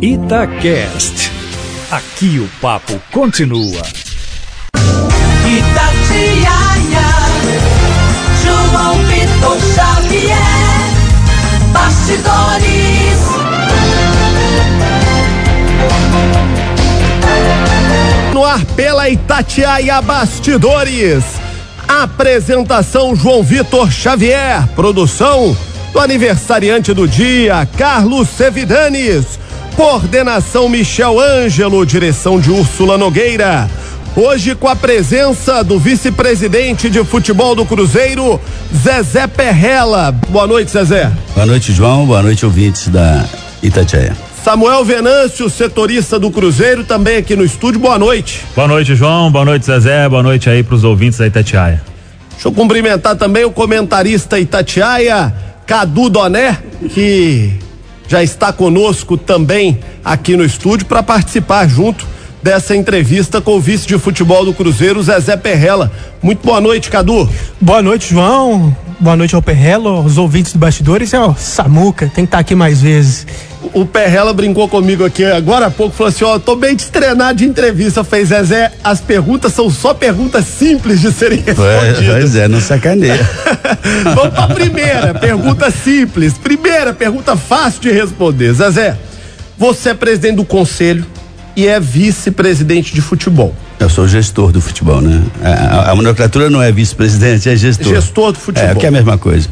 [0.00, 1.32] Itacast.
[1.90, 3.82] Aqui o papo continua.
[5.46, 7.08] Itatiaia,
[8.44, 10.36] João Vitor Xavier,
[11.72, 13.18] Bastidores.
[18.34, 21.24] No ar pela Itatiaia Bastidores.
[21.88, 24.66] Apresentação João Vitor Xavier.
[24.76, 25.56] Produção
[25.92, 29.45] do aniversariante do dia, Carlos Sevidanes.
[29.76, 33.68] Coordenação Michel Ângelo, direção de Úrsula Nogueira.
[34.16, 38.40] Hoje com a presença do vice-presidente de futebol do Cruzeiro,
[38.74, 40.12] Zezé Perrela.
[40.30, 41.12] Boa noite, Zezé.
[41.34, 42.06] Boa noite, João.
[42.06, 43.22] Boa noite, ouvintes da
[43.62, 44.16] Itatiaia.
[44.42, 47.78] Samuel Venâncio, setorista do Cruzeiro, também aqui no estúdio.
[47.78, 48.46] Boa noite.
[48.54, 49.30] Boa noite, João.
[49.30, 50.08] Boa noite, Zezé.
[50.08, 51.82] Boa noite aí para os ouvintes da Itatiaia.
[52.30, 55.34] Deixa eu cumprimentar também o comentarista Itatiaia,
[55.66, 56.56] Cadu Doné,
[56.94, 57.65] que
[58.08, 62.06] já está conosco também aqui no estúdio para participar junto
[62.42, 65.90] dessa entrevista com o vice de futebol do Cruzeiro, Zezé Perrela.
[66.22, 67.28] Muito boa noite, Cadu.
[67.60, 68.74] Boa noite, João.
[68.98, 72.54] Boa noite ao Perrela, aos ouvintes do bastidores e ao Samuca, tem que estar aqui
[72.54, 73.26] mais vezes.
[73.74, 77.38] O Perrela brincou comigo aqui agora há pouco, falou assim: Ó, oh, tô bem destrenado
[77.38, 78.02] de entrevista.
[78.04, 82.06] Fez Zezé, as perguntas são só perguntas simples de serem respondidas.
[82.06, 83.28] Pois é, não sacaneia.
[84.14, 86.38] Vamos pra primeira, pergunta simples.
[86.86, 88.52] Primeira pergunta fácil de responder.
[88.52, 88.96] Zezé,
[89.58, 91.04] você é presidente do conselho
[91.56, 93.52] e é vice-presidente de futebol.
[93.80, 95.20] Eu sou gestor do futebol, né?
[95.42, 97.88] A, a, a nomenclatura não é vice-presidente, é gestor.
[97.88, 98.70] Gestor do futebol.
[98.70, 99.48] É, que é a mesma coisa.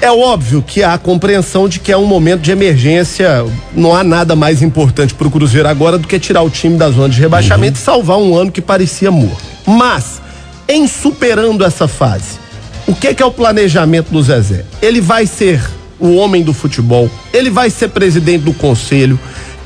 [0.00, 3.44] É óbvio que há a compreensão de que é um momento de emergência.
[3.74, 6.88] Não há nada mais importante para o Cruzeiro agora do que tirar o time da
[6.90, 7.82] zona de rebaixamento uhum.
[7.82, 9.42] e salvar um ano que parecia morto.
[9.66, 10.22] Mas,
[10.68, 12.38] em superando essa fase,
[12.86, 14.64] o que, que é o planejamento do Zezé?
[14.80, 15.60] Ele vai ser
[16.00, 19.18] o homem do futebol, ele vai ser presidente do conselho,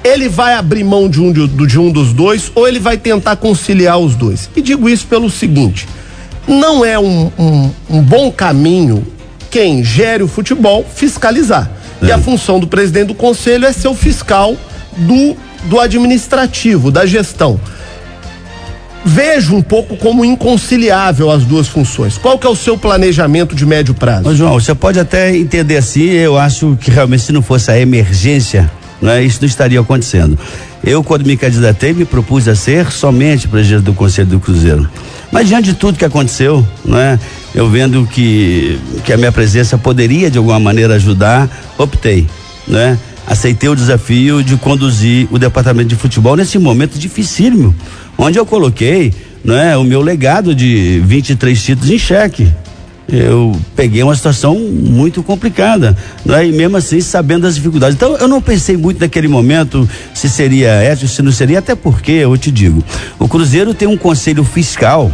[0.02, 3.98] ele vai abrir mão de um, de, um dos dois ou ele vai tentar conciliar
[3.98, 4.50] os dois?
[4.54, 5.88] E digo isso pelo seguinte:
[6.46, 9.06] não é um, um, um bom caminho
[9.50, 11.70] quem gere o futebol fiscalizar.
[12.02, 12.06] É.
[12.06, 14.56] E a função do presidente do conselho é ser o fiscal
[14.96, 17.58] do, do administrativo, da gestão.
[19.04, 22.16] Vejo um pouco como inconciliável as duas funções.
[22.16, 24.34] Qual que é o seu planejamento de médio prazo?
[24.34, 28.70] João, você pode até entender assim, eu acho que realmente se não fosse a emergência,
[29.02, 30.38] né, isso não estaria acontecendo.
[30.82, 34.88] Eu, quando me candidatei, me propus a ser somente presidente do Conselho do Cruzeiro.
[35.30, 37.18] Mas diante de tudo que aconteceu, né,
[37.54, 42.26] eu vendo que, que a minha presença poderia de alguma maneira ajudar, optei,
[42.66, 42.98] né?
[43.26, 47.74] Aceitei o desafio de conduzir o departamento de futebol nesse momento dificílimo,
[48.18, 52.52] onde eu coloquei, né, o meu legado de 23 títulos em xeque.
[53.06, 56.46] Eu peguei uma situação muito complicada, né?
[56.46, 57.94] E mesmo assim sabendo das dificuldades.
[57.94, 62.12] Então eu não pensei muito naquele momento se seria ético, se não seria, até porque
[62.12, 62.82] eu te digo,
[63.18, 65.12] o Cruzeiro tem um conselho fiscal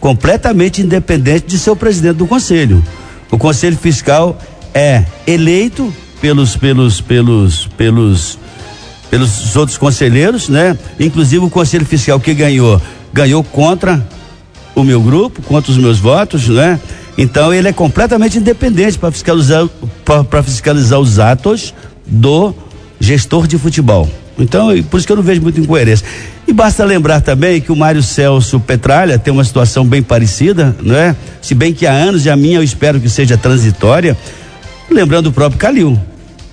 [0.00, 2.82] completamente independente de seu presidente do conselho.
[3.30, 4.38] O conselho fiscal
[4.72, 8.38] é eleito pelos pelos pelos pelos
[9.10, 10.76] pelos outros conselheiros, né?
[10.98, 12.80] Inclusive o conselho fiscal que ganhou
[13.12, 14.06] ganhou contra
[14.74, 16.78] o meu grupo, contra os meus votos, né?
[17.16, 19.66] Então ele é completamente independente para fiscalizar
[20.04, 21.74] para fiscalizar os atos
[22.06, 22.54] do
[23.00, 24.08] gestor de futebol.
[24.38, 26.06] Então, por isso que eu não vejo muita incoerência.
[26.46, 30.94] E basta lembrar também que o Mário Celso Petralha tem uma situação bem parecida, não
[30.94, 31.16] é?
[31.40, 34.16] Se bem que há anos e a minha eu espero que seja transitória.
[34.90, 35.98] Lembrando o próprio Calil.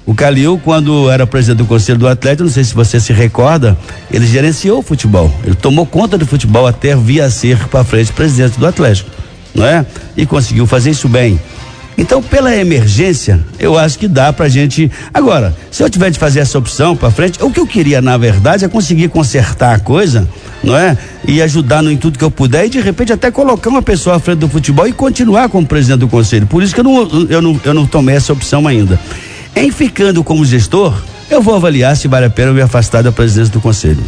[0.05, 3.77] O Calil, quando era presidente do Conselho do Atlético, não sei se você se recorda,
[4.11, 5.33] ele gerenciou o futebol.
[5.45, 9.09] Ele tomou conta do futebol até vir a ser para frente presidente do Atlético,
[9.55, 9.85] não é?
[10.17, 11.39] E conseguiu fazer isso bem.
[11.97, 14.91] Então, pela emergência, eu acho que dá pra gente.
[15.13, 18.17] Agora, se eu tiver de fazer essa opção para frente, o que eu queria, na
[18.17, 20.27] verdade, é conseguir consertar a coisa,
[20.63, 20.97] não é?
[21.27, 24.15] E ajudar no em tudo que eu puder e de repente até colocar uma pessoa
[24.15, 26.47] à frente do futebol e continuar como presidente do conselho.
[26.47, 28.99] Por isso que eu não, eu não, eu não tomei essa opção ainda.
[29.55, 30.99] Em ficando como gestor,
[31.29, 34.03] eu vou avaliar se vale a pena eu me afastar da presidência do conselho.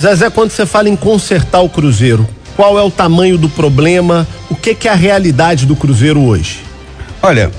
[0.00, 4.26] Zezé, quando você fala em consertar o Cruzeiro, qual é o tamanho do problema?
[4.50, 6.65] O que, que é a realidade do Cruzeiro hoje?
[7.26, 7.50] Olha,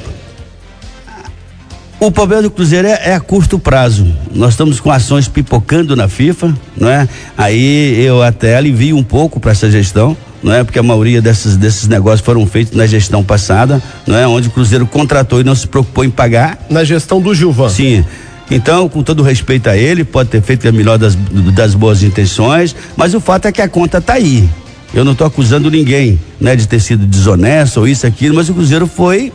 [2.00, 4.08] o problema do Cruzeiro é, é, a curto prazo.
[4.34, 7.06] Nós estamos com ações pipocando na FIFA, não é?
[7.38, 10.64] Aí eu até alivio um pouco para essa gestão, não é?
[10.64, 14.25] Porque a maioria desses, desses negócios foram feitos na gestão passada, não é?
[14.25, 16.58] Onde o Cruzeiro contratou e não se preocupou em pagar.
[16.69, 17.68] Na gestão do Gilvan.
[17.68, 18.06] Sim.
[18.50, 21.14] Então, com todo respeito a ele, pode ter feito a melhor das,
[21.54, 24.50] das boas intenções, mas o fato é que a conta está aí.
[24.94, 28.54] Eu não estou acusando ninguém, né, de ter sido desonesto ou isso aquilo, mas o
[28.54, 29.31] Cruzeiro foi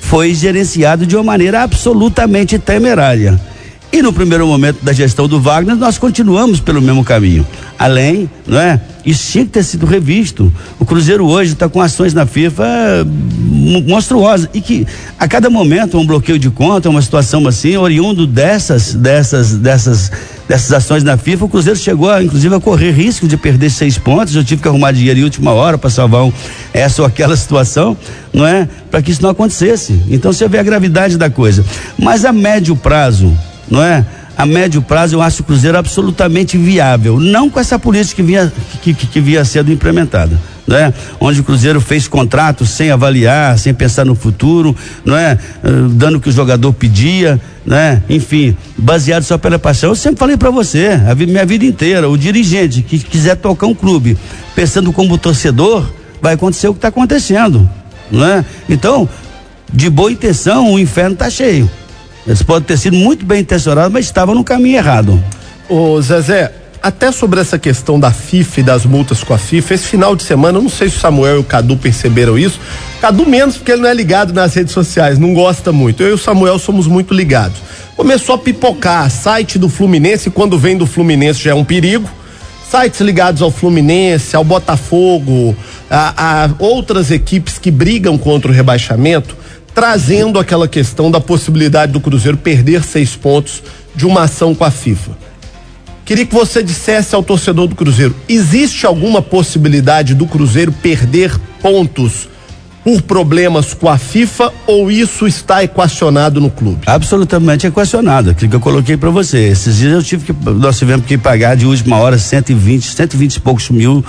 [0.00, 3.38] foi gerenciado de uma maneira absolutamente temerária.
[3.92, 7.46] E no primeiro momento da gestão do Wagner, nós continuamos pelo mesmo caminho.
[7.78, 8.80] Além, não é?
[9.08, 10.52] Isso tinha que ter sido revisto.
[10.78, 14.86] O Cruzeiro hoje está com ações na FIFA mo- monstruosas e que
[15.18, 20.12] a cada momento um bloqueio de conta, uma situação assim, oriundo dessas, dessas, dessas,
[20.46, 24.36] dessas ações na FIFA, o Cruzeiro chegou, inclusive, a correr risco de perder seis pontos.
[24.36, 26.32] Eu tive que arrumar dinheiro em última hora para salvar um,
[26.74, 27.96] essa ou aquela situação,
[28.30, 28.68] não é?
[28.90, 30.02] Para que isso não acontecesse.
[30.10, 31.64] Então você vê a gravidade da coisa.
[31.98, 33.32] Mas a médio prazo,
[33.70, 34.04] não é?
[34.38, 38.52] A médio prazo eu acho o Cruzeiro absolutamente viável, não com essa política que vinha,
[38.80, 40.40] que, que, que vinha sendo implementada.
[40.64, 40.94] Né?
[41.18, 45.36] Onde o Cruzeiro fez contratos sem avaliar, sem pensar no futuro, não é?
[45.64, 48.02] Eh, Dando o que o jogador pedia, né?
[48.08, 49.90] Enfim, baseado só pela paixão.
[49.90, 53.74] Eu sempre falei para você, a minha vida inteira, o dirigente que quiser tocar um
[53.74, 54.16] clube
[54.54, 57.68] pensando como torcedor, vai acontecer o que está acontecendo,
[58.10, 58.44] não é?
[58.68, 59.08] Então,
[59.72, 61.68] de boa intenção, o inferno está cheio.
[62.28, 65.24] Eles podem ter sido muito bem intencionados, mas estavam no caminho errado.
[65.66, 66.52] Ô Zezé,
[66.82, 70.22] até sobre essa questão da FIFA e das multas com a FIFA, esse final de
[70.22, 72.60] semana, eu não sei se o Samuel e o Cadu perceberam isso.
[73.00, 76.02] Cadu menos porque ele não é ligado nas redes sociais, não gosta muito.
[76.02, 77.56] Eu e o Samuel somos muito ligados.
[77.96, 82.08] Começou a pipocar site do Fluminense, quando vem do Fluminense já é um perigo.
[82.70, 85.56] Sites ligados ao Fluminense, ao Botafogo,
[85.90, 89.34] a, a outras equipes que brigam contra o rebaixamento,
[89.78, 93.62] trazendo aquela questão da possibilidade do Cruzeiro perder seis pontos
[93.94, 95.12] de uma ação com a FIFA.
[96.04, 102.28] Queria que você dissesse ao torcedor do Cruzeiro: existe alguma possibilidade do Cruzeiro perder pontos
[102.82, 106.80] por problemas com a FIFA ou isso está equacionado no clube?
[106.84, 109.46] Absolutamente equacionado, aquilo que eu coloquei para você.
[109.46, 113.40] Esses dias eu tive que, nós tivemos que pagar de última hora 120, 120 e
[113.40, 114.04] poucos mil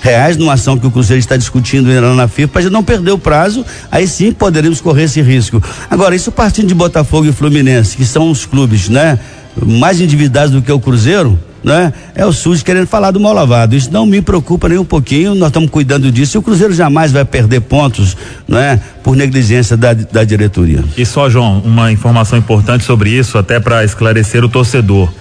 [0.00, 3.64] reais numa ação que o Cruzeiro está discutindo na FIFA para não perder o prazo,
[3.90, 5.62] aí sim poderíamos correr esse risco.
[5.90, 9.18] Agora, isso partindo de Botafogo e Fluminense, que são os clubes, né,
[9.64, 11.92] mais endividados do que o Cruzeiro, né?
[12.14, 13.74] É o SUS querendo falar do mal lavado.
[13.74, 15.34] Isso não me preocupa nem um pouquinho.
[15.34, 16.36] Nós estamos cuidando disso.
[16.36, 18.16] E o Cruzeiro jamais vai perder pontos,
[18.46, 18.80] né?
[19.02, 20.84] Por negligência da, da diretoria.
[20.96, 25.12] E só, João, uma informação importante sobre isso, até para esclarecer o torcedor.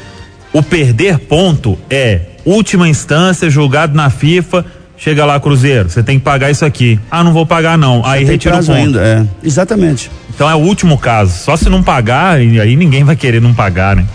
[0.53, 4.66] O perder ponto é última instância, julgado na FIFA.
[4.98, 7.00] Chega lá, Cruzeiro, você tem que pagar isso aqui.
[7.12, 8.04] Ah, não vou pagar, não.
[8.04, 8.72] Aí retira o ponto.
[8.72, 9.24] ainda, é.
[9.44, 10.10] Exatamente.
[10.34, 11.38] Então é o último caso.
[11.38, 14.06] Só se não pagar, e aí ninguém vai querer não pagar, né?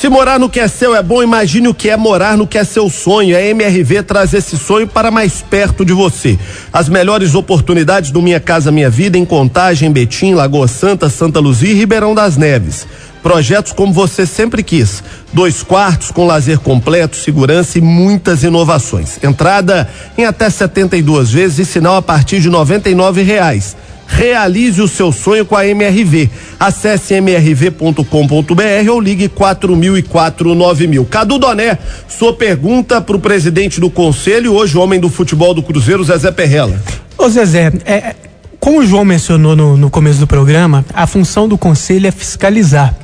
[0.00, 2.56] Se morar no que é seu é bom, imagine o que é morar no que
[2.56, 3.36] é seu sonho.
[3.36, 6.38] A MRV traz esse sonho para mais perto de você.
[6.72, 11.72] As melhores oportunidades do Minha Casa Minha Vida em Contagem, Betim, Lagoa Santa, Santa Luzia
[11.72, 12.86] e Ribeirão das Neves.
[13.22, 15.04] Projetos como você sempre quis.
[15.34, 19.22] Dois quartos com lazer completo, segurança e muitas inovações.
[19.22, 19.86] Entrada
[20.16, 23.76] em até 72 vezes e sinal a partir de 99 reais.
[24.10, 26.28] Realize o seu sonho com a MRV.
[26.58, 31.04] Acesse mrv.com.br ou ligue 4004 9000.
[31.06, 31.78] Cadu Doné,
[32.08, 36.82] sua pergunta para o presidente do conselho, hoje homem do futebol do Cruzeiro, Zezé Perrella.
[37.16, 38.14] Ô Zezé, é,
[38.58, 42.94] como o João mencionou no, no começo do programa, a função do conselho é fiscalizar.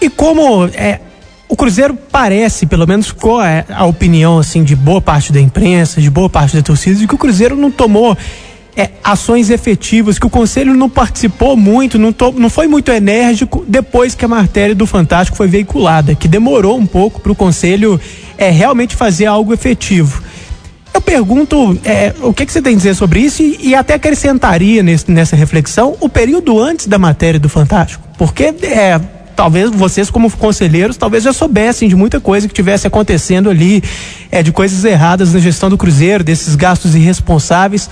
[0.00, 1.00] E como é,
[1.48, 6.00] o Cruzeiro parece, pelo menos com a, a opinião assim de boa parte da imprensa,
[6.00, 8.16] de boa parte da torcida, de que o Cruzeiro não tomou
[8.76, 13.64] é, ações efetivas, que o conselho não participou muito, não, to- não foi muito enérgico
[13.66, 17.98] depois que a matéria do Fantástico foi veiculada, que demorou um pouco para o conselho
[18.36, 20.22] é, realmente fazer algo efetivo.
[20.92, 23.94] Eu pergunto é, o que, que você tem a dizer sobre isso e, e até
[23.94, 28.06] acrescentaria nesse- nessa reflexão o período antes da matéria do Fantástico.
[28.18, 28.98] Porque é,
[29.34, 33.82] talvez vocês, como conselheiros, talvez já soubessem de muita coisa que tivesse acontecendo ali,
[34.30, 37.90] é, de coisas erradas na gestão do Cruzeiro, desses gastos irresponsáveis.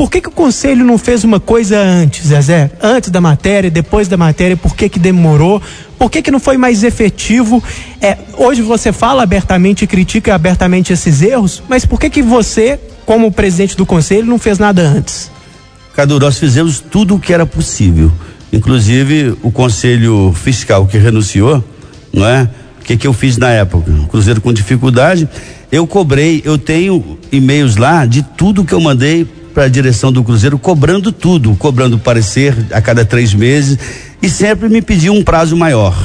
[0.00, 2.70] Por que, que o conselho não fez uma coisa antes, Zezé?
[2.82, 5.60] Antes da matéria, depois da matéria, por que, que demorou?
[5.98, 7.62] Por que, que não foi mais efetivo?
[8.00, 12.80] É, hoje você fala abertamente e critica abertamente esses erros, mas por que, que você,
[13.04, 15.30] como presidente do conselho, não fez nada antes?
[15.94, 18.10] Cadu, nós fizemos tudo o que era possível.
[18.50, 21.62] Inclusive o conselho fiscal que renunciou,
[22.10, 22.48] não é?
[22.80, 23.92] O que, que eu fiz na época?
[24.08, 25.28] Cruzeiro com dificuldade.
[25.70, 30.22] Eu cobrei, eu tenho e-mails lá de tudo que eu mandei para a direção do
[30.22, 33.78] Cruzeiro, cobrando tudo, cobrando parecer a cada três meses
[34.22, 35.96] e sempre me pediam um prazo maior.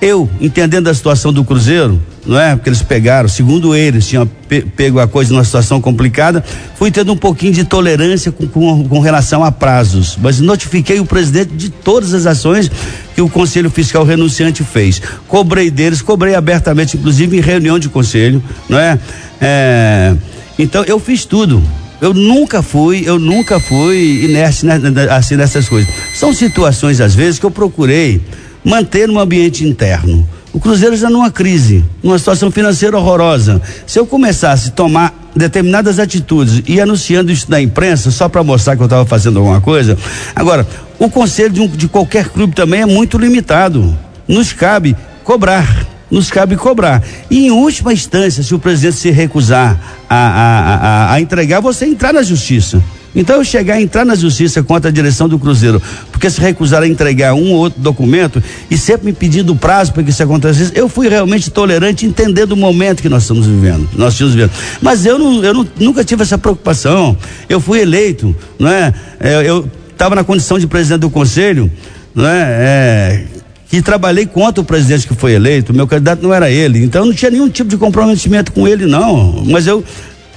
[0.00, 2.56] Eu, entendendo a situação do Cruzeiro, não é?
[2.56, 6.44] Porque eles pegaram, segundo eles, tinham pe- pego a coisa numa situação complicada,
[6.76, 10.18] fui tendo um pouquinho de tolerância com, com, com relação a prazos.
[10.20, 12.68] Mas notifiquei o presidente de todas as ações
[13.14, 15.00] que o Conselho Fiscal renunciante fez.
[15.28, 18.98] Cobrei deles, cobrei abertamente, inclusive em reunião de conselho, não é?
[19.40, 20.16] É,
[20.58, 21.62] então eu fiz tudo.
[22.02, 24.74] Eu nunca fui, eu nunca fui inerte né,
[25.08, 25.88] assim nessas coisas.
[26.12, 28.20] São situações, às vezes, que eu procurei
[28.64, 30.28] manter no ambiente interno.
[30.52, 33.62] O Cruzeiro já numa crise, numa situação financeira horrorosa.
[33.86, 38.74] Se eu começasse a tomar determinadas atitudes e anunciando isso na imprensa só para mostrar
[38.74, 39.96] que eu estava fazendo alguma coisa,
[40.34, 40.66] agora,
[40.98, 43.96] o conselho de, um, de qualquer clube também é muito limitado.
[44.26, 47.02] Nos cabe cobrar nos cabe cobrar.
[47.30, 51.86] E em última instância, se o presidente se recusar a, a, a, a entregar, você
[51.86, 52.82] entrar na justiça.
[53.14, 56.82] Então eu chegar a entrar na justiça contra a direção do Cruzeiro, porque se recusar
[56.82, 60.72] a entregar um ou outro documento e sempre me pedindo prazo para que isso acontecesse,
[60.74, 64.52] eu fui realmente tolerante, entendendo o momento que nós estamos vivendo, nós estamos vivendo.
[64.80, 67.16] Mas eu, não, eu não, nunca tive essa preocupação.
[67.48, 68.94] Eu fui eleito, não é?
[69.20, 71.70] é eu estava na condição de presidente do conselho,
[72.14, 72.40] não é?
[72.40, 73.24] é
[73.72, 77.14] que trabalhei contra o presidente que foi eleito, meu candidato não era ele, então não
[77.14, 79.82] tinha nenhum tipo de comprometimento com ele não, mas eu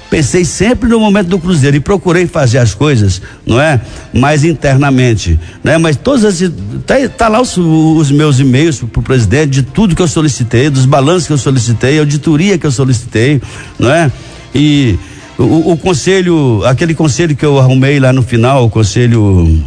[0.09, 3.81] pensei sempre no momento do Cruzeiro e procurei fazer as coisas, não é?
[4.13, 5.77] Mais internamente, né?
[5.77, 6.49] Mas todas as
[6.87, 10.85] tá, tá lá os, os meus e-mails pro presidente de tudo que eu solicitei, dos
[10.85, 13.41] balanços que eu solicitei, auditoria que eu solicitei,
[13.77, 14.09] não é?
[14.55, 14.97] E
[15.37, 19.61] o, o conselho, aquele conselho que eu arrumei lá no final, o conselho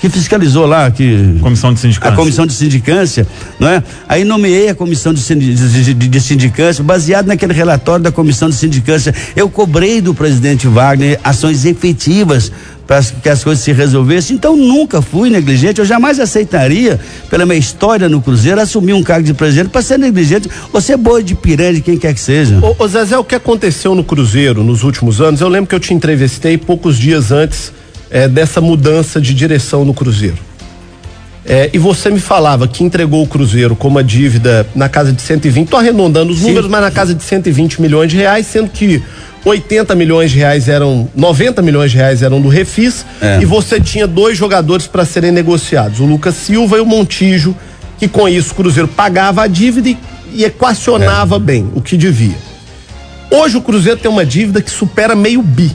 [0.00, 2.12] que fiscalizou lá, que comissão de sindicância.
[2.12, 3.26] A comissão de sindicância,
[3.58, 3.82] não é?
[4.08, 9.14] Aí nomeei a comissão de, de, de, sindicância, baseado naquele relatório da comissão de sindicância,
[9.34, 12.52] eu cobrei do presidente Wagner ações efetivas
[12.86, 14.34] para que as coisas se resolvessem.
[14.34, 19.26] Então nunca fui negligente, eu jamais aceitaria, pela minha história no Cruzeiro, assumir um cargo
[19.26, 22.58] de presidente para ser negligente ou ser boi de piranha de quem quer que seja.
[22.62, 25.80] Ô, ô Zezé, o que aconteceu no Cruzeiro nos últimos anos, eu lembro que eu
[25.80, 27.72] te entrevistei poucos dias antes
[28.10, 30.38] é, dessa mudança de direção no Cruzeiro.
[31.44, 35.22] É, e você me falava que entregou o Cruzeiro com uma dívida na casa de
[35.22, 36.48] 120, estou arredondando os Sim.
[36.48, 39.02] números, mas na casa de 120 milhões de reais, sendo que
[39.44, 43.40] 80 milhões de reais eram, 90 milhões de reais eram do Refis, é.
[43.40, 47.56] e você tinha dois jogadores para serem negociados, o Lucas Silva e o Montijo,
[47.98, 49.98] que com isso o Cruzeiro pagava a dívida e,
[50.34, 51.38] e equacionava é.
[51.38, 52.36] bem o que devia.
[53.30, 55.74] Hoje o Cruzeiro tem uma dívida que supera meio bi.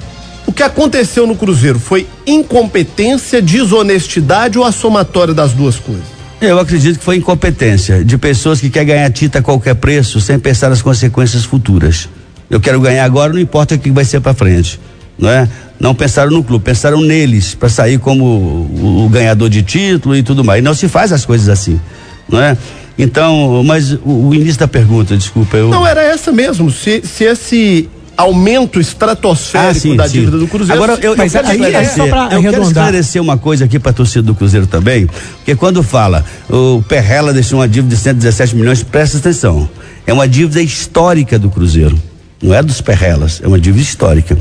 [0.54, 6.04] O que aconteceu no Cruzeiro foi incompetência, desonestidade ou a somatória das duas coisas?
[6.40, 10.38] Eu acredito que foi incompetência de pessoas que querem ganhar tinta a qualquer preço sem
[10.38, 12.08] pensar nas consequências futuras.
[12.52, 14.80] Eu quero ganhar agora, não importa o que vai ser para frente,
[15.18, 15.50] não é?
[15.80, 20.22] Não pensaram no clube, pensaram neles para sair como o, o, ganhador de título e
[20.22, 20.60] tudo mais.
[20.60, 21.82] E não se faz as coisas assim,
[22.30, 22.56] não é?
[22.96, 26.70] Então, mas o, o início da pergunta, desculpa, eu Não era essa mesmo.
[26.70, 30.20] Se, se esse aumento estratosférico ah, sim, da sim.
[30.20, 30.84] dívida do Cruzeiro.
[30.84, 34.22] Agora, eu, eu quero, esclarecer, é eu quero esclarecer uma coisa aqui para a torcida
[34.22, 39.18] do Cruzeiro também, porque quando fala o Perrela deixou uma dívida de 117 milhões, presta
[39.18, 39.70] atenção,
[40.06, 41.98] é uma dívida histórica do Cruzeiro,
[42.42, 44.38] não é dos Perrelas, é uma dívida histórica.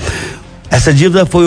[0.73, 1.45] Essa dívida foi.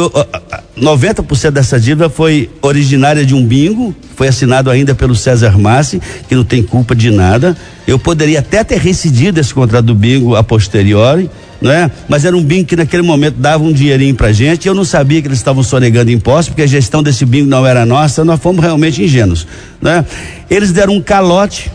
[0.79, 6.35] 90% dessa dívida foi originária de um bingo, foi assinado ainda pelo César Massi, que
[6.35, 7.57] não tem culpa de nada.
[7.87, 11.27] Eu poderia até ter rescindido esse contrato do bingo a posteriori,
[11.61, 11.89] né?
[12.07, 14.67] Mas era um bingo que naquele momento dava um dinheirinho pra gente.
[14.67, 17.85] Eu não sabia que eles estavam sonegando impostos, porque a gestão desse bingo não era
[17.85, 19.47] nossa, nós fomos realmente ingênuos,
[19.81, 20.05] né?
[20.49, 21.71] Eles deram um calote,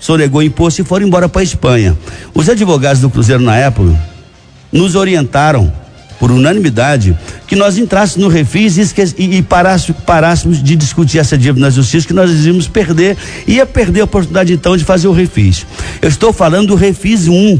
[0.00, 1.96] sonegou imposto e foram embora para Espanha.
[2.34, 3.94] Os advogados do Cruzeiro na época
[4.72, 5.72] nos orientaram
[6.18, 11.36] por unanimidade, que nós entrássemos no refis e, e, e parássemos, parássemos de discutir essa
[11.36, 15.12] dívida na justiça, que nós íamos perder, ia perder a oportunidade então de fazer o
[15.12, 15.66] refis.
[16.00, 17.58] Eu estou falando do refis 1,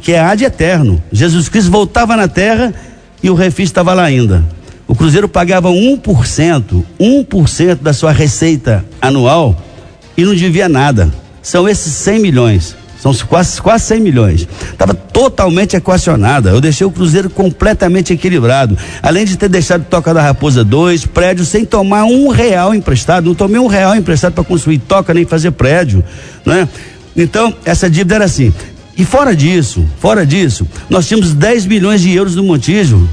[0.00, 1.02] que é ad eterno.
[1.12, 2.74] Jesus Cristo voltava na terra
[3.22, 4.44] e o refis estava lá ainda.
[4.86, 9.56] O Cruzeiro pagava 1%, 1% da sua receita anual
[10.16, 11.12] e não devia nada.
[11.42, 12.76] São esses 100 milhões.
[13.00, 14.48] São quase, quase 100 milhões.
[14.72, 16.50] Estava totalmente equacionada.
[16.50, 18.76] Eu deixei o Cruzeiro completamente equilibrado.
[19.00, 23.26] Além de ter deixado Toca da Raposa 2, prédio sem tomar um real emprestado.
[23.26, 26.02] Não tomei um real emprestado para construir toca nem fazer prédio.
[26.44, 26.68] Né?
[27.16, 28.52] Então, essa dívida era assim.
[28.98, 33.08] E fora disso, fora disso, nós tínhamos 10 milhões de euros no Montijo,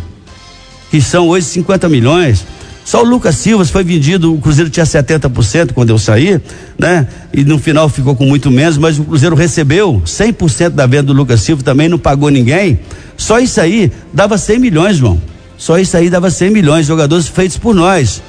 [0.89, 2.43] que são hoje 50 milhões.
[2.83, 6.41] Só o Lucas Silva foi vendido, o Cruzeiro tinha 70% quando eu saí,
[6.77, 7.07] né?
[7.31, 11.13] E no final ficou com muito menos, mas o Cruzeiro recebeu 100% da venda do
[11.13, 12.79] Lucas Silva, também não pagou ninguém.
[13.15, 15.21] Só isso aí dava 100 milhões, João.
[15.55, 18.23] Só isso aí dava 100 milhões, jogadores feitos por nós.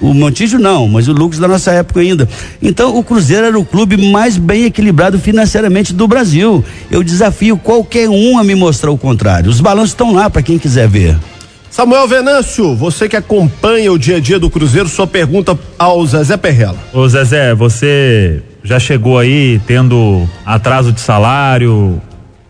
[0.00, 2.28] O Montijo não, mas o Lucas da nossa época ainda.
[2.62, 6.64] Então o Cruzeiro era o clube mais bem equilibrado financeiramente do Brasil.
[6.90, 9.50] Eu desafio qualquer um a me mostrar o contrário.
[9.50, 11.16] Os balanços estão lá para quem quiser ver.
[11.70, 16.36] Samuel Venâncio, você que acompanha o dia a dia do Cruzeiro, sua pergunta ao Zezé
[16.36, 16.76] Perrela.
[16.92, 22.02] Ô Zezé, você já chegou aí tendo atraso de salário,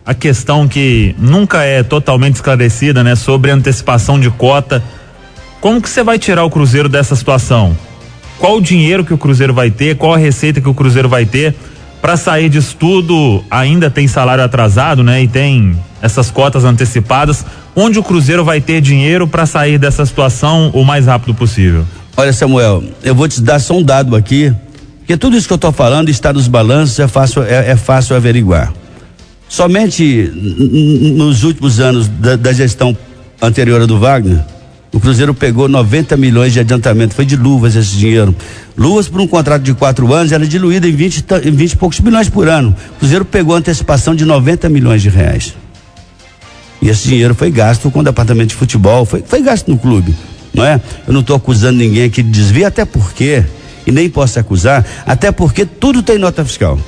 [0.03, 4.83] a questão que nunca é totalmente esclarecida, né, sobre antecipação de cota.
[5.61, 7.77] Como que você vai tirar o Cruzeiro dessa situação?
[8.39, 9.95] Qual o dinheiro que o Cruzeiro vai ter?
[9.95, 11.55] Qual a receita que o Cruzeiro vai ter?
[12.01, 15.21] Para sair disso tudo, ainda tem salário atrasado, né?
[15.21, 17.45] E tem essas cotas antecipadas.
[17.75, 21.85] Onde o Cruzeiro vai ter dinheiro para sair dessa situação o mais rápido possível?
[22.17, 24.51] Olha, Samuel, eu vou te dar só um dado aqui,
[24.97, 28.15] porque tudo isso que eu estou falando está nos balanços, é fácil, é, é fácil
[28.15, 28.73] averiguar.
[29.47, 30.31] Somente
[31.15, 32.97] nos últimos anos da, da gestão
[33.39, 34.43] anterior do Wagner,
[34.93, 38.35] o Cruzeiro pegou 90 milhões de adiantamento, foi de luvas esse dinheiro.
[38.77, 41.99] Luvas por um contrato de quatro anos era diluída em 20, em 20 e poucos
[42.01, 42.75] milhões por ano.
[42.95, 45.55] O Cruzeiro pegou antecipação de 90 milhões de reais.
[46.81, 50.13] E esse dinheiro foi gasto com o departamento de futebol, foi, foi gasto no clube,
[50.53, 50.81] não é?
[51.07, 53.45] Eu não estou acusando ninguém aqui de desvio, até porque,
[53.85, 56.79] e nem posso acusar, até porque tudo tem nota fiscal.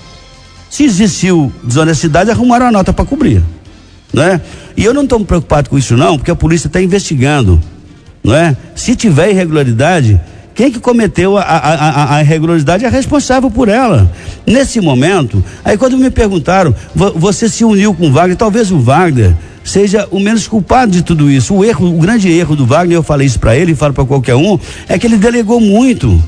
[0.69, 3.43] Se existiu desonestidade, arrumaram a nota para cobrir,
[4.12, 4.41] né?
[4.75, 7.62] E eu não estou preocupado com isso não, porque a polícia está investigando
[8.24, 8.56] não é?
[8.75, 10.20] Se tiver irregularidade,
[10.56, 14.10] quem que cometeu a, a, a, a, irregularidade é responsável por ela.
[14.46, 16.74] Nesse momento, aí quando me perguntaram,
[17.15, 21.30] você se uniu com o Wagner, talvez o Wagner seja o menos culpado de tudo
[21.30, 21.56] isso.
[21.56, 24.06] O erro, o grande erro do Wagner, eu falei isso para ele e falo para
[24.06, 26.22] qualquer um, é que ele delegou muito.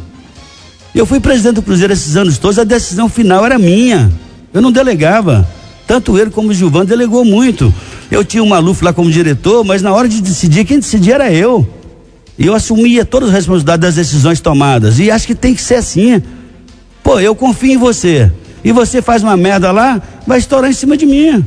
[0.94, 4.12] Eu fui presidente do Cruzeiro esses anos todos, a decisão final era minha.
[4.54, 5.48] Eu não delegava.
[5.86, 7.72] Tanto ele como o Gilvan delegou muito.
[8.10, 11.32] Eu tinha o Maluf lá como diretor, mas na hora de decidir, quem decidia era
[11.32, 11.68] eu.
[12.38, 15.00] E eu assumia todas as responsabilidades das decisões tomadas.
[15.00, 16.22] E acho que tem que ser assim.
[17.04, 18.32] Pô, eu confio em você.
[18.64, 21.46] E você faz uma merda lá, vai estourar em cima de mim.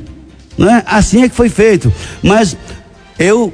[0.56, 0.82] Não é?
[0.86, 1.92] Assim é que foi feito.
[2.22, 2.56] Mas
[3.18, 3.52] eu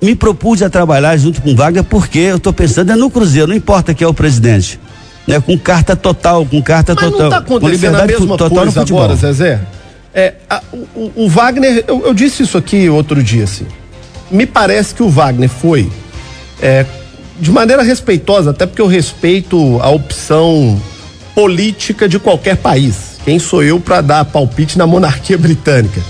[0.00, 3.48] me propus a trabalhar junto com o Wagner porque eu estou pensando é no Cruzeiro,
[3.48, 4.78] não importa quem é o presidente.
[5.26, 7.22] Né, com carta total, com carta Mas total.
[7.22, 9.60] Não tá com liberdade a mesma total coisa agora, Zezé?
[10.14, 10.62] É, a,
[10.94, 13.66] o, o, Wagner, eu, eu, disse isso aqui outro dia, assim.
[14.30, 15.90] Me parece que o Wagner foi
[16.60, 16.84] é,
[17.38, 20.80] de maneira respeitosa, até porque eu respeito a opção
[21.34, 23.16] política de qualquer país.
[23.24, 26.00] Quem sou eu para dar palpite na monarquia britânica?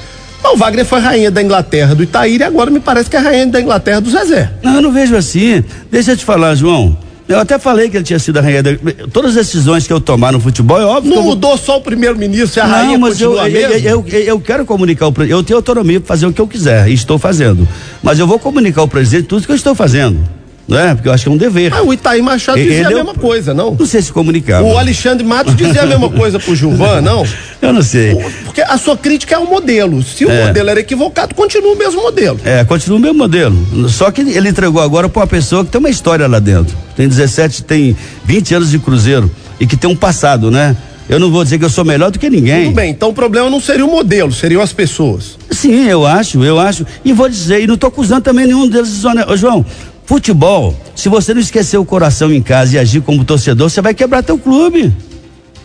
[0.45, 3.49] O Wagner foi rainha da Inglaterra do Itaíra e agora me parece que é rainha
[3.49, 4.49] da Inglaterra do Zezé.
[4.62, 5.64] Não, eu não vejo assim.
[5.90, 6.97] Deixa eu te falar, João.
[7.29, 8.70] Eu até falei que ele tinha sido a rainha da...
[9.12, 11.12] Todas as decisões que eu tomar no futebol, é óbvio.
[11.12, 11.31] Não vou...
[11.31, 15.09] mudou só o primeiro-ministro e a não, rainha mas eu, eu, eu, eu, quero comunicar
[15.09, 15.37] o presidente.
[15.37, 17.66] Eu tenho autonomia para fazer o que eu quiser e estou fazendo.
[18.01, 20.20] Mas eu vou comunicar ao presidente tudo que eu estou fazendo
[20.68, 20.94] não é?
[20.94, 21.72] Porque eu acho que é um dever.
[21.72, 23.74] Ah, o Itaí Machado dizia Ele a mesma coisa, não?
[23.79, 24.64] Não sei se comunicava.
[24.66, 27.24] O Alexandre Matos dizia a mesma coisa pro Gilvan, não?
[27.62, 28.12] Eu não sei.
[28.12, 30.02] O, porque a sua crítica é o modelo.
[30.02, 30.46] Se o É.
[30.46, 32.40] modelo era equivocado, continua o mesmo modelo.
[32.44, 33.88] É, continua o mesmo modelo.
[33.88, 36.76] Só que ele entregou agora para uma pessoa que tem uma história lá dentro.
[36.96, 40.76] Tem 17, tem 20 anos de cruzeiro e que tem um passado, né?
[41.09, 42.64] Eu não vou dizer que eu sou melhor do que ninguém.
[42.64, 45.38] Tudo bem, então o problema não seria o modelo, seriam as pessoas.
[45.52, 46.85] Sim, eu acho, eu acho.
[47.05, 49.02] E vou dizer, e não tô acusando também nenhum deles
[49.37, 49.64] João,
[50.07, 53.92] futebol, se você não esquecer o coração em casa e agir como torcedor, você vai
[53.92, 54.95] quebrar teu clube.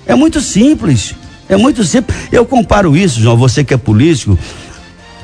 [0.06, 1.16] É muito simples.
[1.48, 2.18] É muito simples.
[2.32, 4.38] Eu comparo isso, João, você que é político,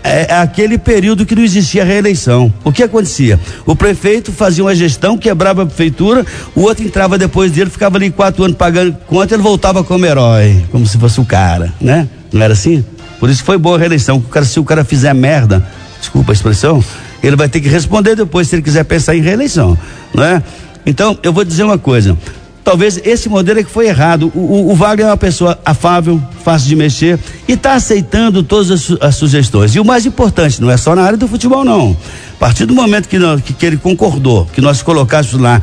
[0.03, 2.53] é, é aquele período que não existia reeleição.
[2.63, 3.39] O que acontecia?
[3.65, 6.25] O prefeito fazia uma gestão, quebrava a prefeitura,
[6.55, 10.63] o outro entrava depois dele, ficava ali quatro anos pagando conta, ele voltava como herói,
[10.71, 12.07] como se fosse o cara, né?
[12.31, 12.83] Não era assim?
[13.19, 14.17] Por isso foi boa a reeleição.
[14.17, 15.65] O cara, se o cara fizer merda,
[15.99, 16.83] desculpa a expressão,
[17.21, 19.77] ele vai ter que responder depois se ele quiser pensar em reeleição,
[20.13, 20.41] não é?
[20.85, 22.17] Então, eu vou dizer uma coisa.
[22.63, 24.29] Talvez esse modelo é que foi errado.
[24.35, 28.69] O, o, o Wagner é uma pessoa afável, fácil de mexer e está aceitando todas
[28.71, 29.73] as, as sugestões.
[29.73, 31.95] E o mais importante, não é só na área do futebol, não.
[32.35, 35.61] A partir do momento que, que, que ele concordou, que nós colocássemos lá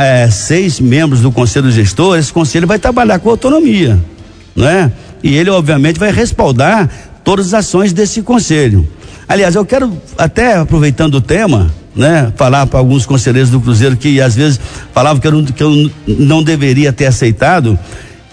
[0.00, 3.98] eh, seis membros do conselho gestor, esse conselho vai trabalhar com autonomia,
[4.54, 4.90] não é?
[5.22, 6.90] E ele, obviamente, vai respaldar
[7.22, 8.84] todas as ações desse conselho.
[9.32, 14.20] Aliás, eu quero, até aproveitando o tema, né, falar para alguns conselheiros do Cruzeiro que
[14.20, 14.60] às vezes
[14.92, 17.78] falavam que eu, não, que eu não deveria ter aceitado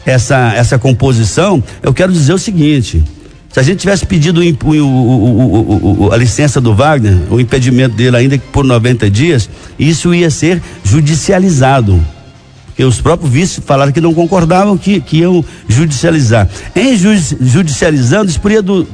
[0.05, 1.63] essa, essa composição.
[1.81, 3.01] Eu quero dizer o seguinte:
[3.49, 4.43] se a gente tivesse pedido o
[4.77, 10.29] o- o- a licença do Wagner, o impedimento dele ainda por 90 dias, isso ia
[10.29, 11.97] ser judicializado.
[12.65, 16.49] Porque os próprios vices falaram que não concordavam que, que iam judicializar.
[16.75, 18.85] Em judi- judicializando, isso poderia do,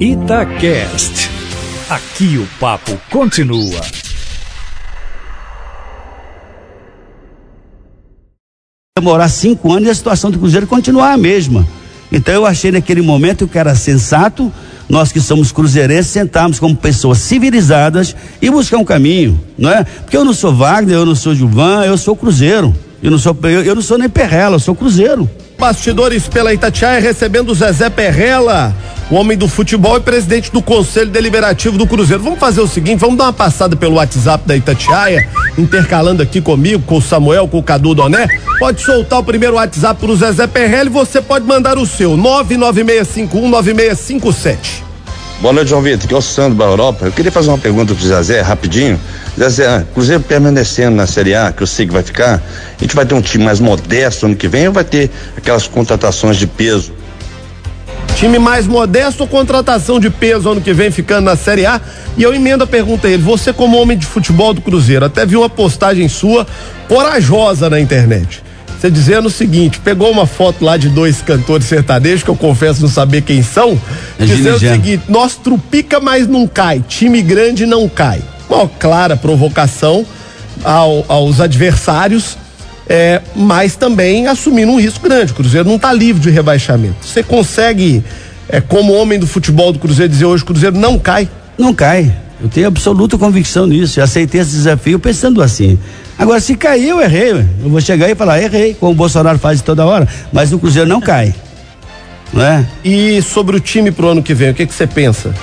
[0.00, 1.28] Itacast.
[1.90, 3.80] Aqui o papo continua.
[8.96, 11.66] demorar cinco anos e a situação do Cruzeiro continuar a mesma.
[12.12, 14.52] Então eu achei naquele momento que era sensato,
[14.88, 19.82] nós que somos cruzeirenses, sentarmos como pessoas civilizadas e buscar um caminho, não é?
[19.82, 22.74] Porque eu não sou Wagner, eu não sou Gilvan, eu sou Cruzeiro.
[23.02, 25.28] Eu não sou, eu, eu não sou nem Perrela, eu sou Cruzeiro.
[25.58, 28.72] Bastidores pela Itatiaia recebendo Zezé Perrela.
[29.10, 32.22] o homem do futebol e presidente do Conselho Deliberativo do Cruzeiro.
[32.22, 36.84] Vamos fazer o seguinte, vamos dar uma passada pelo WhatsApp da Itatiaia, intercalando aqui comigo,
[36.84, 38.28] com o Samuel, com o Cadu Doné.
[38.60, 44.84] Pode soltar o primeiro WhatsApp pro Zezé Perrelli, você pode mandar o seu, 996519657.
[45.40, 46.04] Boa noite, João Vitor.
[46.04, 47.06] Aqui é o Sandro da Europa.
[47.06, 49.00] Eu queria fazer uma pergunta pro Zezé, rapidinho.
[49.38, 52.42] Zezé, Cruzeiro permanecendo na Série A, que eu sei que vai ficar,
[52.76, 55.68] a gente vai ter um time mais modesto ano que vem ou vai ter aquelas
[55.68, 56.92] contratações de peso?
[58.16, 61.80] Time mais modesto ou contratação de peso ano que vem ficando na Série A?
[62.16, 63.22] E eu emendo a pergunta a ele.
[63.22, 66.44] Você, como homem de futebol do Cruzeiro, até viu uma postagem sua
[66.88, 68.42] corajosa na internet.
[68.78, 72.82] Você dizendo o seguinte: pegou uma foto lá de dois cantores sertanejos, que eu confesso
[72.82, 73.80] não saber quem são,
[74.18, 76.82] É dizendo o seguinte: nós trupica, mas não cai.
[76.88, 78.20] Time grande não cai.
[78.48, 80.04] Uma clara provocação
[80.64, 82.36] ao- aos adversários.
[82.90, 85.32] É, mas também assumindo um risco grande.
[85.32, 86.96] O Cruzeiro não está livre de rebaixamento.
[87.06, 88.02] Você consegue,
[88.48, 91.28] é, como homem do futebol do Cruzeiro, dizer hoje que o Cruzeiro não cai?
[91.58, 92.10] Não cai.
[92.42, 94.00] Eu tenho absoluta convicção nisso.
[94.00, 95.78] Eu aceitei esse desafio pensando assim.
[96.18, 97.32] Agora, se cair, eu errei.
[97.32, 100.08] Eu vou chegar e falar, errei, como o Bolsonaro faz toda hora.
[100.32, 101.34] Mas o Cruzeiro não cai.
[102.32, 102.64] Não é?
[102.82, 105.34] E sobre o time pro ano que vem, o que que você pensa?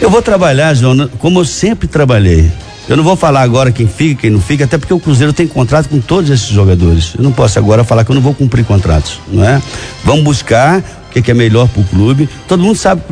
[0.00, 2.50] Eu vou trabalhar, João, como eu sempre trabalhei.
[2.88, 5.46] Eu não vou falar agora quem fica, quem não fica, até porque o Cruzeiro tem
[5.46, 7.12] contrato com todos esses jogadores.
[7.16, 9.60] Eu não posso agora falar que eu não vou cumprir contratos, não é?
[10.02, 12.28] Vamos buscar o que, é melhor pro clube.
[12.48, 13.02] Todo mundo sabe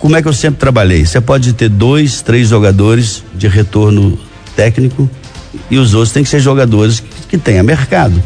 [0.00, 1.06] como é que eu sempre trabalhei.
[1.06, 4.18] Você pode ter dois, três jogadores de retorno
[4.56, 5.08] técnico
[5.70, 8.20] e os outros têm que ser jogadores que, que tenha mercado.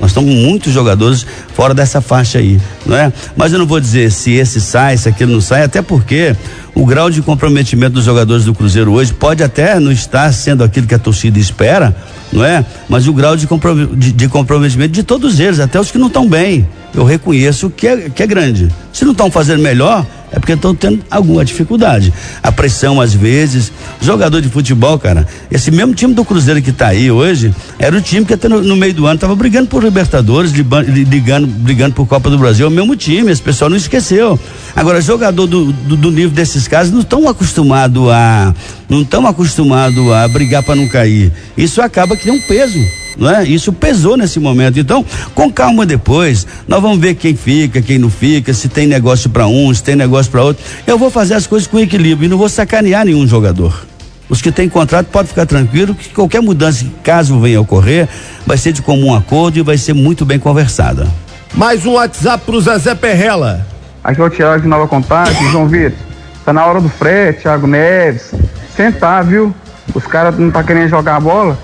[0.00, 3.12] Nós estamos muitos jogadores fora dessa faixa aí, não é?
[3.36, 6.34] Mas eu não vou dizer se esse sai, se aquele não sai, até porque
[6.74, 10.86] o grau de comprometimento dos jogadores do Cruzeiro hoje pode até não estar sendo aquilo
[10.86, 11.94] que a torcida espera,
[12.32, 12.64] não é?
[12.88, 16.06] Mas o grau de, compro- de- de comprometimento de todos eles, até os que não
[16.06, 18.68] estão bem, eu reconheço que é, que é grande.
[18.92, 22.12] Se não estão fazendo melhor, é porque estão tendo alguma dificuldade.
[22.42, 23.72] A pressão, às vezes.
[24.00, 28.00] Jogador de futebol, cara, esse mesmo time do Cruzeiro que está aí hoje, era o
[28.00, 32.06] time que até no, no meio do ano estava brigando por Libertadores, ligando, brigando por
[32.06, 34.38] Copa do Brasil, é o mesmo time, esse pessoal não esqueceu.
[34.74, 38.54] Agora, jogador do, do, do nível desses casos não estão acostumados a.
[38.88, 41.32] não estão acostumados a brigar para não cair.
[41.56, 42.78] Isso acaba que tem um peso
[43.20, 43.44] não é?
[43.44, 44.80] Isso pesou nesse momento.
[44.80, 45.04] Então,
[45.34, 49.46] com calma depois, nós vamos ver quem fica, quem não fica, se tem negócio para
[49.46, 50.64] um, se tem negócio para outro.
[50.86, 53.86] Eu vou fazer as coisas com equilíbrio e não vou sacanear nenhum jogador.
[54.30, 58.08] Os que têm contrato podem ficar tranquilo que qualquer mudança, caso venha a ocorrer,
[58.46, 61.06] vai ser de comum acordo e vai ser muito bem conversada.
[61.52, 63.66] Mais um WhatsApp pro Zezé Perrela.
[64.02, 65.98] Aqui é o Thiago de Nova Contagem, João Vitor.
[66.44, 68.30] Tá na hora do frete, Thiago Neves.
[68.74, 69.54] Sentar, viu?
[69.92, 71.58] Os caras não tá querendo jogar a bola.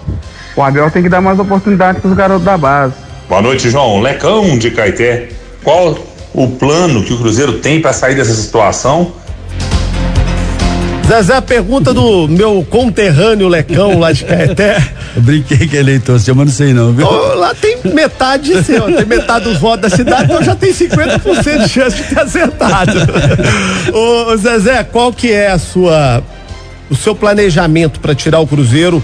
[0.57, 2.95] O Abel tem que dar mais oportunidade pros garotos da base.
[3.29, 4.01] Boa noite, João.
[4.01, 5.29] Lecão de Caeté.
[5.63, 5.99] Qual
[6.33, 9.13] o plano que o Cruzeiro tem para sair dessa situação?
[11.07, 14.83] Zezé, a pergunta do meu conterrâneo Lecão lá de Caeté.
[15.15, 17.07] Eu brinquei que é eleitor seu, mas não sei não, viu?
[17.07, 21.63] Ô, lá tem metade seu, tem metade dos votos da cidade, então já tem 50%
[21.65, 22.93] de chance de ter acertado.
[23.95, 26.23] Ô, ô, Zezé, qual que é a sua
[26.91, 29.03] o seu planejamento para tirar o Cruzeiro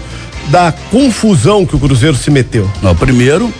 [0.49, 2.69] da confusão que o Cruzeiro se meteu?
[2.83, 3.53] Ó, primeiro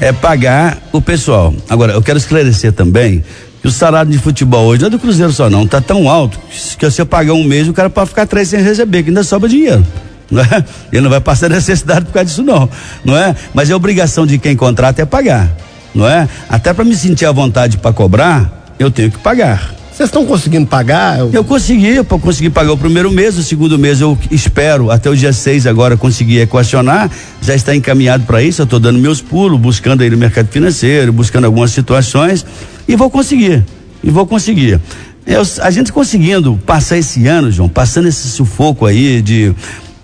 [0.00, 1.54] é pagar o pessoal.
[1.68, 3.24] Agora, eu quero esclarecer também
[3.60, 6.38] que o salário de futebol hoje não é do Cruzeiro só não, tá tão alto
[6.78, 9.24] que se eu pagar um mês, o cara pode ficar três sem receber, que ainda
[9.24, 9.84] sobra dinheiro.
[10.30, 10.62] Não é?
[10.92, 12.68] Ele não vai passar necessidade por causa disso não,
[13.02, 13.34] não é?
[13.54, 15.48] Mas a obrigação de quem contrata é pagar,
[15.94, 16.28] não é?
[16.50, 19.77] Até para me sentir à vontade para cobrar, eu tenho que pagar.
[19.98, 21.18] Vocês estão conseguindo pagar?
[21.32, 25.16] Eu consegui, eu consegui pagar o primeiro mês, o segundo mês eu espero até o
[25.16, 27.10] dia 6 agora conseguir equacionar,
[27.42, 31.12] já está encaminhado para isso, eu estou dando meus pulos, buscando aí no mercado financeiro,
[31.12, 32.46] buscando algumas situações
[32.86, 33.64] e vou conseguir,
[34.00, 34.80] e vou conseguir.
[35.26, 39.52] Eu- a gente conseguindo passar esse ano, João, passando esse sufoco aí de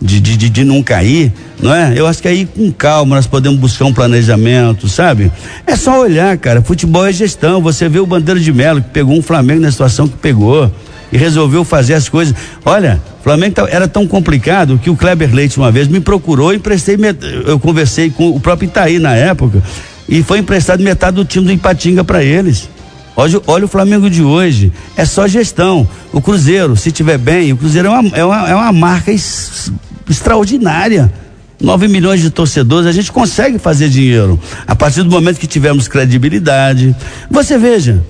[0.05, 1.95] de, de, de, não cair, não é?
[1.97, 5.33] Eu acho que aí com calma nós podemos buscar um planejamento, sabe?
[5.67, 6.61] É só olhar, cara.
[6.61, 7.62] Futebol é gestão.
[7.62, 10.71] Você vê o Bandeira de Melo que pegou um Flamengo na situação que pegou
[11.11, 12.35] e resolveu fazer as coisas.
[12.67, 16.57] Olha, Flamengo tá- era tão complicado que o Kleber Leite uma vez me procurou e
[16.57, 16.99] emprestei,
[17.47, 19.62] eu conversei com o próprio Itaí na época
[20.07, 22.69] e foi emprestado metade do time do Ipatinga para eles.
[23.17, 25.88] Olha, olha o Flamengo de hoje, é só gestão.
[26.12, 29.12] O Cruzeiro, se tiver bem, o Cruzeiro é uma, é uma, é uma marca
[30.09, 31.12] extraordinária.
[31.61, 34.38] 9 milhões de torcedores, a gente consegue fazer dinheiro.
[34.67, 36.95] A partir do momento que tivermos credibilidade.
[37.31, 38.03] Você veja,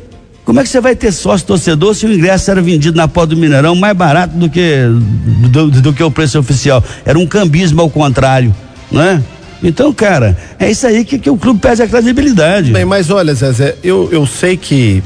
[0.45, 3.35] como é que você vai ter sócio torcedor se o ingresso era vendido na porta
[3.35, 4.87] do Mineirão mais barato do que,
[5.51, 6.83] do, do que o preço oficial?
[7.05, 8.55] Era um cambismo ao contrário,
[8.91, 9.23] não é?
[9.63, 12.73] Então, cara, é isso aí que, que o clube perde a credibilidade.
[12.73, 15.03] Bem, mas olha, Zezé, eu, eu sei que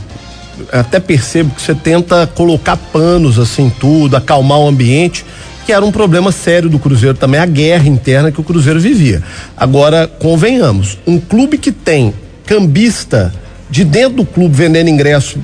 [0.73, 5.25] até percebo que você tenta colocar panos assim tudo, acalmar o ambiente,
[5.69, 9.23] que era um problema sério do Cruzeiro também, a guerra interna que o Cruzeiro vivia.
[9.55, 12.15] Agora, convenhamos, um clube que tem
[12.47, 13.35] cambista
[13.69, 15.39] de dentro do clube vendendo ingresso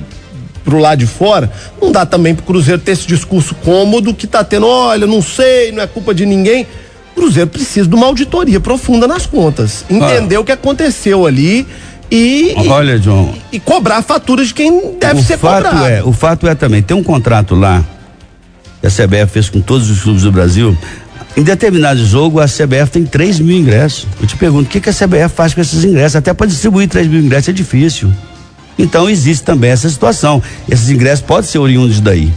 [0.63, 4.43] pro lado de fora, não dá também pro Cruzeiro ter esse discurso cômodo que tá
[4.43, 6.65] tendo, olha, não sei, não é culpa de ninguém.
[7.15, 11.67] O Cruzeiro precisa de uma auditoria profunda nas contas, entender o que aconteceu ali
[12.09, 13.35] e, Olha, João.
[13.51, 15.85] e, e cobrar faturas de quem deve o ser fato cobrado.
[15.85, 17.85] é, o fato é também, tem um contrato lá
[18.85, 20.77] que a CBF fez com todos os clubes do Brasil.
[21.35, 24.05] Em determinado jogo, a CBF tem 3 mil ingressos.
[24.21, 26.15] Eu te pergunto, o que, que a CBF faz com esses ingressos?
[26.15, 28.11] Até para distribuir 3 mil ingressos é difícil.
[28.77, 30.41] Então existe também essa situação.
[30.69, 32.31] Esses ingressos podem ser oriundos daí.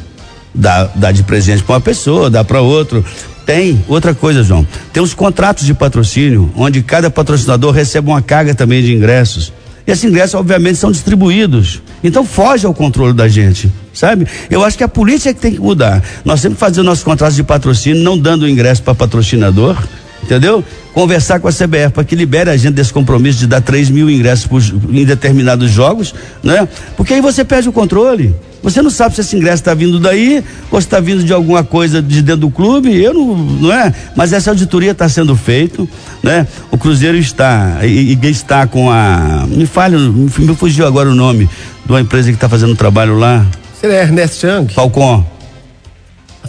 [0.54, 3.04] Dá, dá de presente para uma pessoa, dá para outro.
[3.44, 4.66] Tem outra coisa, João.
[4.92, 9.52] Tem os contratos de patrocínio, onde cada patrocinador recebe uma carga também de ingressos.
[9.86, 11.82] E esses ingressos, obviamente, são distribuídos.
[12.02, 14.26] Então foge ao controle da gente, sabe?
[14.48, 16.02] Eu acho que a polícia é que tem que mudar.
[16.24, 19.76] Nós sempre fazemos nossos contratos de patrocínio, não dando ingresso para patrocinador,
[20.22, 20.64] entendeu?
[20.94, 24.08] Conversar com a CBF para que libere a gente desse compromisso de dar 3 mil
[24.08, 26.68] ingressos em determinados jogos, né?
[26.96, 28.34] Porque aí você perde o controle.
[28.62, 31.62] Você não sabe se esse ingresso está vindo daí ou se está vindo de alguma
[31.62, 32.92] coisa de dentro do clube.
[33.00, 33.94] Eu não, não é.
[34.16, 35.86] Mas essa auditoria está sendo feita,
[36.22, 36.46] né?
[36.70, 39.46] O Cruzeiro está e, e está com a.
[39.48, 41.48] Me fale, me fugiu agora o nome
[41.86, 43.46] de uma empresa que está fazendo trabalho lá.
[43.80, 44.68] Seria Ernest Young?
[44.68, 45.24] Falcon.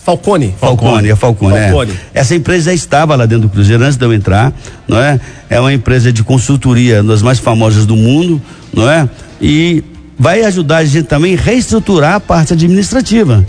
[0.04, 0.56] Falcone.
[0.60, 1.68] Falcone, é Falcone, é.
[1.68, 1.94] Falcone.
[2.14, 4.52] Essa empresa já estava lá dentro do Cruzeiro antes de eu entrar,
[4.88, 5.20] não é?
[5.50, 8.42] É uma empresa de consultoria, uma das mais famosas do mundo,
[8.74, 9.08] não é?
[9.40, 9.84] E
[10.18, 13.46] vai ajudar a gente também a reestruturar a parte administrativa.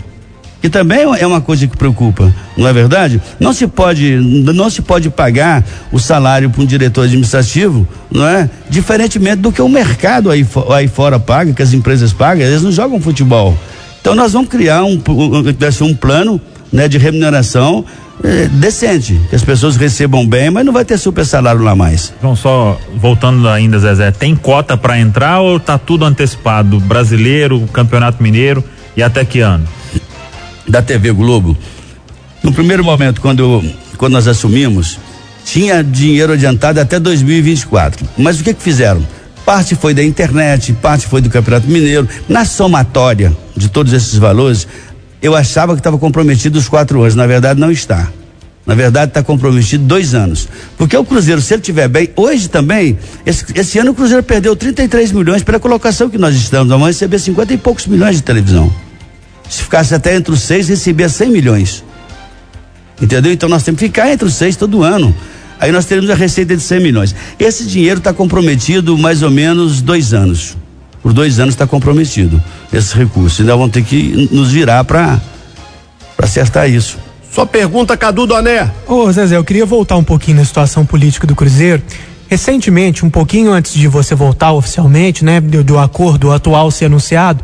[0.61, 3.19] Que também é uma coisa que preocupa, não é verdade?
[3.39, 8.47] Não se pode, não se pode pagar o salário para um diretor administrativo, não é?
[8.69, 10.45] Diferentemente do que o mercado aí,
[10.75, 13.57] aí fora paga, que as empresas pagam, eles não jogam futebol.
[13.99, 16.39] Então nós vamos criar um, um, um plano
[16.71, 17.83] né, de remuneração
[18.23, 22.13] eh, decente, que as pessoas recebam bem, mas não vai ter super salário lá mais.
[22.17, 26.79] Então, só voltando ainda, Zezé, tem cota para entrar ou tá tudo antecipado?
[26.79, 28.63] Brasileiro, Campeonato Mineiro
[28.95, 29.67] e até que ano?
[30.71, 31.55] Da TV Globo,
[32.41, 33.63] no primeiro momento, quando,
[33.97, 34.97] quando nós assumimos,
[35.45, 38.07] tinha dinheiro adiantado até 2024.
[38.17, 39.05] Mas o que que fizeram?
[39.45, 42.07] Parte foi da internet, parte foi do Campeonato Mineiro.
[42.27, 44.67] Na somatória de todos esses valores,
[45.21, 47.15] eu achava que estava comprometido os quatro anos.
[47.15, 48.07] Na verdade, não está.
[48.65, 50.47] Na verdade, está comprometido dois anos.
[50.77, 54.55] Porque o Cruzeiro, se ele estiver bem, hoje também, esse, esse ano o Cruzeiro perdeu
[54.55, 56.69] 33 milhões pela colocação que nós estamos.
[56.69, 58.71] Nós vamos receber 50 e poucos milhões de televisão.
[59.51, 61.83] Se ficasse até entre os seis, recebia 100 milhões.
[63.01, 63.33] Entendeu?
[63.33, 65.13] Então nós temos que ficar entre os seis todo ano.
[65.59, 67.13] Aí nós teremos a receita de 100 milhões.
[67.37, 70.55] Esse dinheiro está comprometido mais ou menos dois anos.
[71.03, 73.41] Por dois anos está comprometido esse recurso.
[73.41, 75.19] Ainda vamos ter que nos virar para
[76.17, 76.97] acertar isso.
[77.29, 78.71] Sua pergunta, Cadu Doné.
[78.87, 81.83] Ô, Zezé, eu queria voltar um pouquinho na situação política do Cruzeiro.
[82.29, 87.43] Recentemente, um pouquinho antes de você voltar oficialmente, né, do, do acordo atual ser anunciado,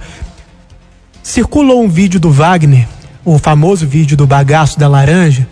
[1.28, 2.88] circulou um vídeo do Wagner,
[3.26, 5.46] o famoso vídeo do bagaço da laranja,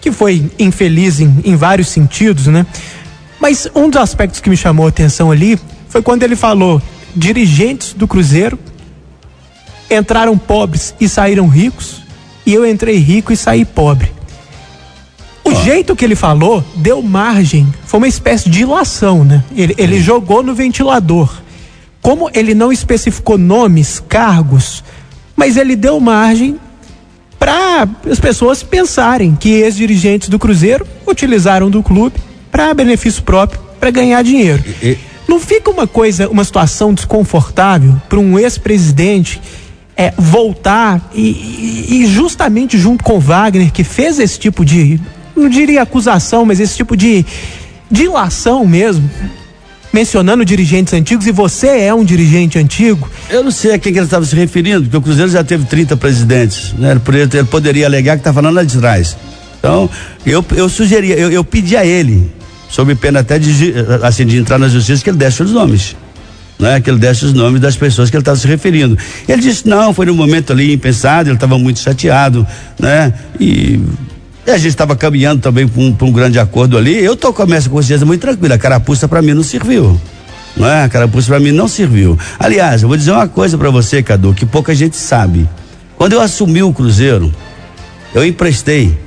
[0.00, 2.64] que foi infeliz em, em vários sentidos, né?
[3.38, 6.80] Mas um dos aspectos que me chamou a atenção ali foi quando ele falou:
[7.14, 8.58] dirigentes do Cruzeiro
[9.90, 12.02] entraram pobres e saíram ricos,
[12.46, 14.10] e eu entrei rico e saí pobre.
[15.44, 19.44] O jeito que ele falou deu margem, foi uma espécie de ilação, né?
[19.54, 21.30] Ele, ele jogou no ventilador.
[22.00, 24.82] Como ele não especificou nomes, cargos,
[25.40, 26.60] mas ele deu margem
[27.38, 32.16] para as pessoas pensarem que ex-dirigentes do Cruzeiro utilizaram do clube
[32.52, 34.62] para benefício próprio, para ganhar dinheiro.
[34.82, 39.40] E- Não fica uma coisa, uma situação desconfortável para um ex-presidente
[39.96, 45.00] é, voltar e, e- e justamente junto com Wagner, que fez esse tipo de,
[45.34, 47.24] não diria acusação, mas esse tipo de
[47.90, 49.08] dilação mesmo,
[49.92, 53.98] mencionando dirigentes antigos, e você é um dirigente antigo, Eu não sei a quem que
[53.98, 56.92] ele estava se referindo, porque o Cruzeiro já teve 30 presidentes, né?
[56.92, 59.16] Ele, ele poderia alegar que está falando lá de trás.
[59.58, 59.90] Então,
[60.24, 62.30] eu, eu sugeria, eu, eu pedi a ele,
[62.68, 65.96] sob pena até de, assim, de entrar na justiça, que ele desse os nomes.
[66.58, 68.96] Né, que ele desse os nomes das pessoas que ele estava se referindo.
[69.26, 72.46] Ele disse, não, foi num momento ali impensado, ele estava muito chateado,
[72.78, 73.14] né?
[73.40, 73.80] E,
[74.50, 76.96] e a gente estava caminhando também para um, um grande acordo ali.
[76.96, 78.56] Eu tô com a minha consciência muito tranquila.
[78.56, 80.00] A carapuça para mim não serviu.
[80.56, 80.84] Não é?
[80.84, 82.18] A carapuça para mim não serviu.
[82.38, 85.48] Aliás, eu vou dizer uma coisa para você, Cadu, que pouca gente sabe.
[85.96, 87.32] Quando eu assumi o Cruzeiro,
[88.14, 88.98] eu emprestei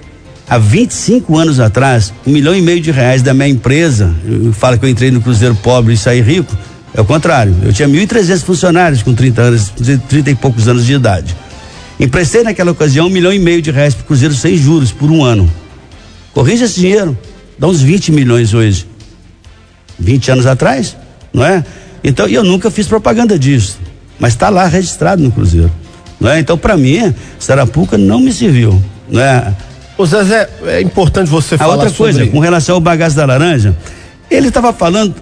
[0.50, 4.14] há 25 anos atrás um milhão e meio de reais da minha empresa.
[4.26, 6.56] Eu falo que eu entrei no Cruzeiro pobre e saí rico.
[6.94, 7.54] É o contrário.
[7.64, 9.74] Eu tinha 1.300 funcionários com 30 anos,
[10.08, 11.36] 30 e poucos anos de idade.
[12.00, 15.12] Emprestei naquela ocasião um milhão e meio de reais para o Cruzeiro sem juros por
[15.12, 15.50] um ano.
[16.34, 17.18] Corrija esse dinheiro.
[17.58, 18.88] Dá uns 20 milhões hoje.
[20.00, 20.98] 20 anos atrás,
[21.32, 21.64] não é?
[22.04, 23.80] Então, eu nunca fiz propaganda disso.
[24.20, 25.72] Mas está lá registrado no Cruzeiro.
[26.20, 26.40] Não é?
[26.40, 28.82] Então, para mim, Sarapuca não me serviu.
[29.10, 29.54] Não é?
[29.98, 32.32] Ô Zezé, é importante você A falar outra coisa, sobre...
[32.32, 33.76] com relação ao bagaço da laranja,
[34.30, 35.16] ele estava falando,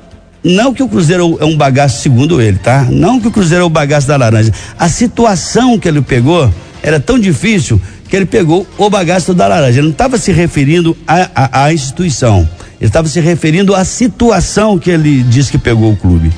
[0.43, 2.87] não que o Cruzeiro é um bagaço, segundo ele, tá?
[2.89, 4.51] Não que o Cruzeiro é o bagaço da laranja.
[4.77, 6.51] A situação que ele pegou
[6.81, 9.79] era tão difícil que ele pegou o bagaço da laranja.
[9.79, 12.47] Ele não estava se referindo à- instituição.
[12.79, 16.31] Ele estava se referindo à situação que ele disse que pegou o clube.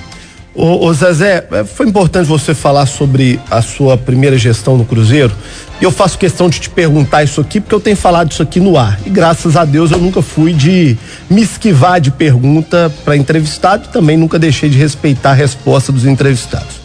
[0.56, 5.34] Ô, ô Zezé, é, foi importante você falar sobre a sua primeira gestão no Cruzeiro.
[5.82, 8.60] E eu faço questão de te perguntar isso aqui, porque eu tenho falado isso aqui
[8.60, 9.00] no ar.
[9.04, 10.96] E graças a Deus eu nunca fui de
[11.28, 16.06] me esquivar de pergunta para entrevistado e também nunca deixei de respeitar a resposta dos
[16.06, 16.84] entrevistados.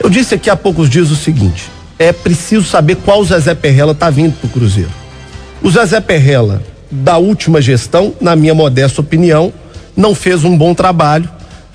[0.00, 4.10] Eu disse aqui há poucos dias o seguinte: é preciso saber qual Zezé Perrella está
[4.10, 4.90] vindo para o Cruzeiro.
[5.62, 9.52] O Zezé Perrella, da última gestão, na minha modesta opinião,
[9.96, 11.28] não fez um bom trabalho,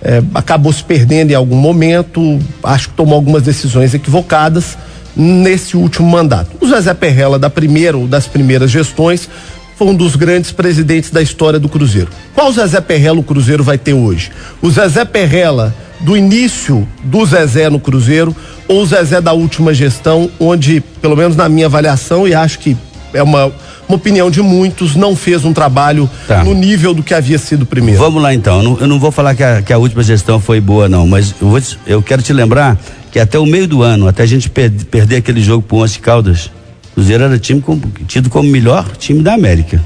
[0.04, 4.78] eh, acabou se perdendo em algum momento, acho que tomou algumas decisões equivocadas
[5.16, 6.52] nesse último mandato.
[6.60, 9.30] O Zezé Perrella, da primeira ou das primeiras gestões,
[9.76, 12.10] foi um dos grandes presidentes da história do Cruzeiro.
[12.34, 14.32] Qual Zezé Perrella o Cruzeiro vai ter hoje?
[14.62, 18.36] O Zezé Perrella do início do Zezé no Cruzeiro
[18.68, 22.76] ou o Zezé da última gestão, onde, pelo menos na minha avaliação, e acho que
[23.14, 23.52] é uma,
[23.88, 26.44] uma opinião de muitos, não fez um trabalho Tá.
[26.44, 28.00] no nível do que havia sido primeiro.
[28.00, 28.58] Vamos lá então.
[28.58, 31.06] Eu não, eu não vou falar que a, que a última gestão foi boa, não,
[31.08, 32.78] mas eu, te- eu quero te lembrar
[33.12, 36.00] que até o meio do ano, até a gente per- perder aquele jogo pro Once
[36.00, 36.46] Caldas,
[36.92, 39.84] o Cruzeiro era time com- tido como o melhor time da América.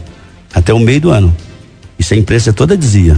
[0.53, 1.35] Até o meio do ano.
[1.99, 3.17] Isso a imprensa toda dizia.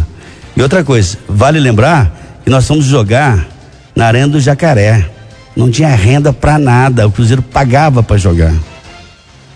[0.55, 3.47] E outra coisa, vale lembrar que nós fomos jogar
[3.95, 5.05] na Arena do Jacaré.
[5.55, 7.07] Não tinha renda pra nada.
[7.07, 8.53] O Cruzeiro pagava pra jogar.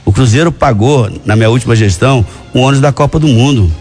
[0.06, 3.72] O Cruzeiro pagou, na minha última gestão, um ônibus da Copa do Mundo.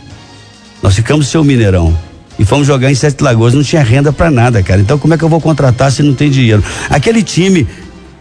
[0.82, 1.96] Nós ficamos seu Mineirão.
[2.38, 4.80] E fomos jogar em Sete Lagoas, não tinha renda pra nada, cara.
[4.80, 6.62] Então como é que eu vou contratar se não tem dinheiro?
[6.88, 7.66] Aquele time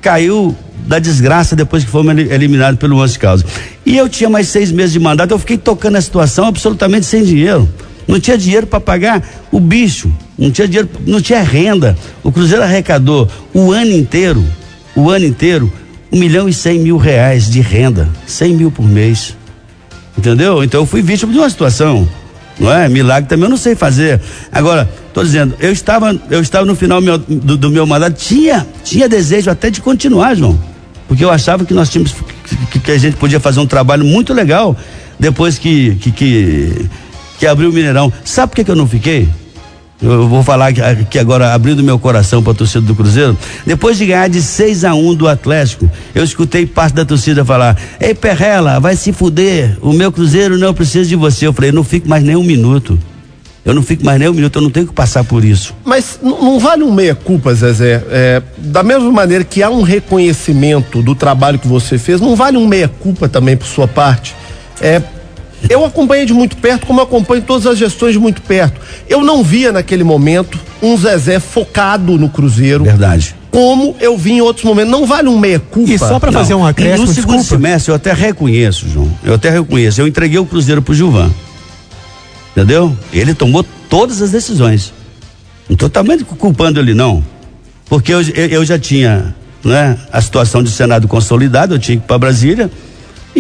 [0.02, 3.46] caiu da desgraça depois que fomos eli- eliminados pelo Once Caldas.
[3.86, 7.24] E eu tinha mais seis meses de mandato, eu fiquei tocando a situação absolutamente sem
[7.24, 7.70] dinheiro.
[8.08, 11.96] Não tinha dinheiro para pagar o bicho, não tinha dinheiro, não tinha renda.
[12.24, 14.44] O Cruzeiro arrecadou o ano inteiro,
[14.96, 15.72] o ano inteiro,
[16.12, 19.36] um milhão e cem mil reais de renda, cem mil por mês.
[20.18, 20.64] Entendeu?
[20.64, 22.08] Então eu fui vítima de uma situação.
[22.60, 22.88] Não é?
[22.90, 24.22] Milagre também eu não sei fazer.
[24.52, 28.68] Agora, tô dizendo, eu estava, eu estava no final meu- do, do meu mandato, tinha,
[28.84, 30.60] tinha desejo até de continuar, João.
[31.08, 32.14] Porque eu achava que nós tínhamos,
[32.72, 34.78] que, que a gente podia fazer um trabalho muito legal
[35.20, 36.90] depois que, que, que,
[37.40, 38.12] que abriu o Mineirão.
[38.24, 39.28] Sabe por que, que eu não fiquei?
[40.02, 43.38] Eu vou falar aqui- agora, abrindo meu coração para a torcida do Cruzeiro.
[43.66, 47.78] Depois de ganhar de 6 a 1 do Atlético, eu escutei parte da torcida falar:
[48.00, 49.78] Ei, Perrela, vai se fuder.
[49.82, 51.46] O meu Cruzeiro não precisa de você.
[51.46, 52.98] Eu falei: não fico mais nem um minuto.
[53.64, 55.76] Eu não fico mais nem um minuto, eu não tenho que passar por isso.
[55.86, 58.04] Mas não vale um meia-culpa, Zezé.
[58.10, 62.58] É, da mesma maneira que há um reconhecimento do trabalho que você fez, não vale
[62.58, 64.36] um meia-culpa também por sua parte?
[64.82, 65.00] É,
[65.70, 68.80] eu acompanhei de muito perto, como eu acompanho todas as gestões de muito perto.
[69.08, 72.84] Eu não via naquele momento um Zezé focado no Cruzeiro.
[72.84, 73.36] Verdade.
[73.52, 74.92] Como eu vi em outros momentos.
[74.92, 75.92] Não vale um meia-culpa.
[75.92, 77.64] E só para fazer um E acréscimo, no segundo desculpa.
[77.64, 79.12] semestre eu até reconheço, João.
[79.24, 80.02] Eu até reconheço.
[80.02, 81.30] Eu entreguei o Cruzeiro pro Gilvan.
[82.52, 82.96] Entendeu?
[83.14, 84.94] Ele tomou todas as decisões.
[85.70, 87.24] Não estou também culpando ele, não.
[87.88, 92.04] Porque eu, eu, eu já tinha né, a situação de Senado consolidado, eu tinha que
[92.04, 92.70] ir para Brasília.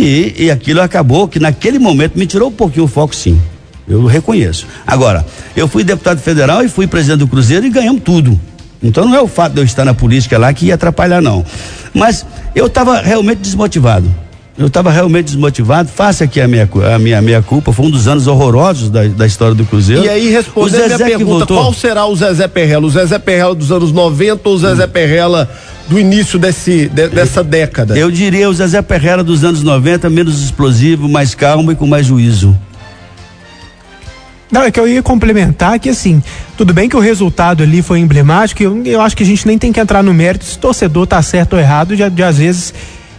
[0.01, 3.39] E, e aquilo acabou que naquele momento me tirou um pouquinho o foco, sim.
[3.87, 4.65] Eu reconheço.
[4.85, 8.39] Agora, eu fui deputado federal e fui presidente do Cruzeiro e ganhamos tudo.
[8.81, 11.45] Então não é o fato de eu estar na política lá que ia atrapalhar, não.
[11.93, 14.09] Mas eu estava realmente desmotivado.
[14.57, 15.89] Eu estava realmente desmotivado.
[15.89, 17.71] Faça aqui a minha, a minha, a minha culpa.
[17.71, 20.03] Foi um dos anos horrorosos da, da história do Cruzeiro.
[20.03, 21.57] E aí, respondendo a minha pergunta, voltou.
[21.57, 22.85] qual será o Zezé Perrella?
[22.85, 25.49] O Zezé Perrella dos anos 90 ou o Zezé Perrella
[25.87, 27.97] do início desse, de- dessa década?
[27.97, 32.05] Eu diria o Zezé Perrera dos anos 90, menos explosivo, mais calmo e com mais
[32.05, 32.57] juízo.
[34.51, 36.21] Não, é que eu ia complementar que assim,
[36.57, 39.57] tudo bem que o resultado ali foi emblemático, eu, eu acho que a gente nem
[39.57, 42.38] tem que entrar no mérito se o torcedor tá certo ou errado, de, de às
[42.38, 42.73] vezes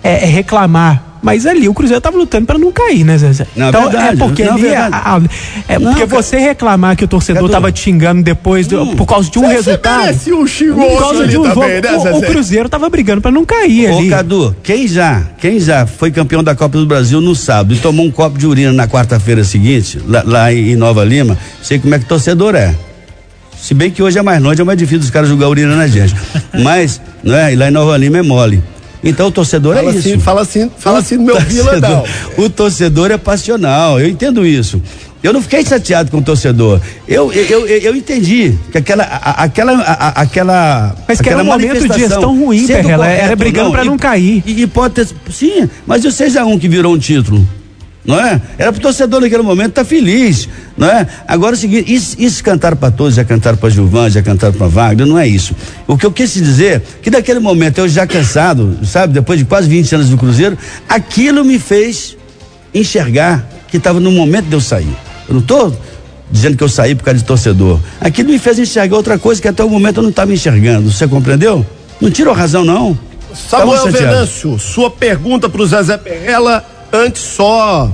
[0.04, 1.02] é, é reclamar.
[1.22, 3.46] Mas ali o Cruzeiro tava lutando para não cair, né, Zezé?
[3.54, 4.94] Não, então verdade, é porque não, ali verdade.
[4.94, 5.20] a- a-
[5.68, 6.22] é Não, porque cara.
[6.22, 7.52] você reclamar que o torcedor Cadu.
[7.52, 8.96] tava te xingando depois do- Hum.
[8.96, 10.00] por causa de um Você resultado.
[10.04, 12.04] merecia um xingo por causa de um também, jogo.
[12.04, 12.22] né, o- o?
[12.22, 14.08] Cruzeiro tava brigando para não cair Ô, ali.
[14.08, 18.04] Cadu, quem já, quem já foi campeão da Copa do Brasil no sábado e tomou
[18.04, 22.00] um copo de urina na quarta-feira seguinte, lá, lá em Nova Lima, sei como é
[22.00, 22.74] que torcedor é.
[23.60, 25.86] Se bem que hoje é mais longe, é mais difícil dos caras jogar urina na
[25.86, 26.16] gente.
[26.64, 27.52] Mas, não é?
[27.52, 28.60] E lá em Nova Lima é mole.
[29.05, 29.98] Então o torcedor Fala é isso.
[30.09, 32.05] assim, fala assim, fala assim no meu Vila, não.
[32.36, 34.80] O torcedor é passional, eu entendo isso.
[35.22, 36.80] Eu não fiquei chateado com o torcedor.
[37.07, 39.72] Eu, eu, eu, eu entendi que aquela, a- aquela,
[40.16, 40.96] aquela.
[41.07, 43.86] Mas que era aquela um momento de manifestação, gestão ruim, Perrela, era brigando pra e-
[43.86, 44.42] não cair.
[44.44, 47.46] E, e pode ter, sim, mas e o 6x1 que virou um título?
[48.05, 48.40] Não é?
[48.59, 51.07] Era pro torcedor naquele momento estar feliz, não é?
[51.26, 54.53] Agora é o seguinte, isso, isso cantaram para todos, já cantaram para Gilvan, já cantaram
[54.53, 55.55] para Wagner, não é isso.
[55.86, 59.44] O que eu quis te dizer, que daquele momento eu já cansado, sabe, depois de
[59.44, 62.16] quase 20 anos do Cruzeiro, aquilo me fez
[62.74, 64.96] enxergar que estava no momento de eu sair.
[65.28, 65.76] Eu não estou
[66.30, 67.78] dizendo que eu saí por causa de torcedor.
[68.00, 70.90] Aquilo me fez enxergar outra coisa que até o momento eu não estava enxergando.
[70.90, 71.64] Você compreendeu?
[72.00, 72.98] Não tirou razão, não.
[73.34, 73.98] Samuel chateado.
[73.98, 77.90] Venâncio, sua pergunta para o Zezé Perrela, antes só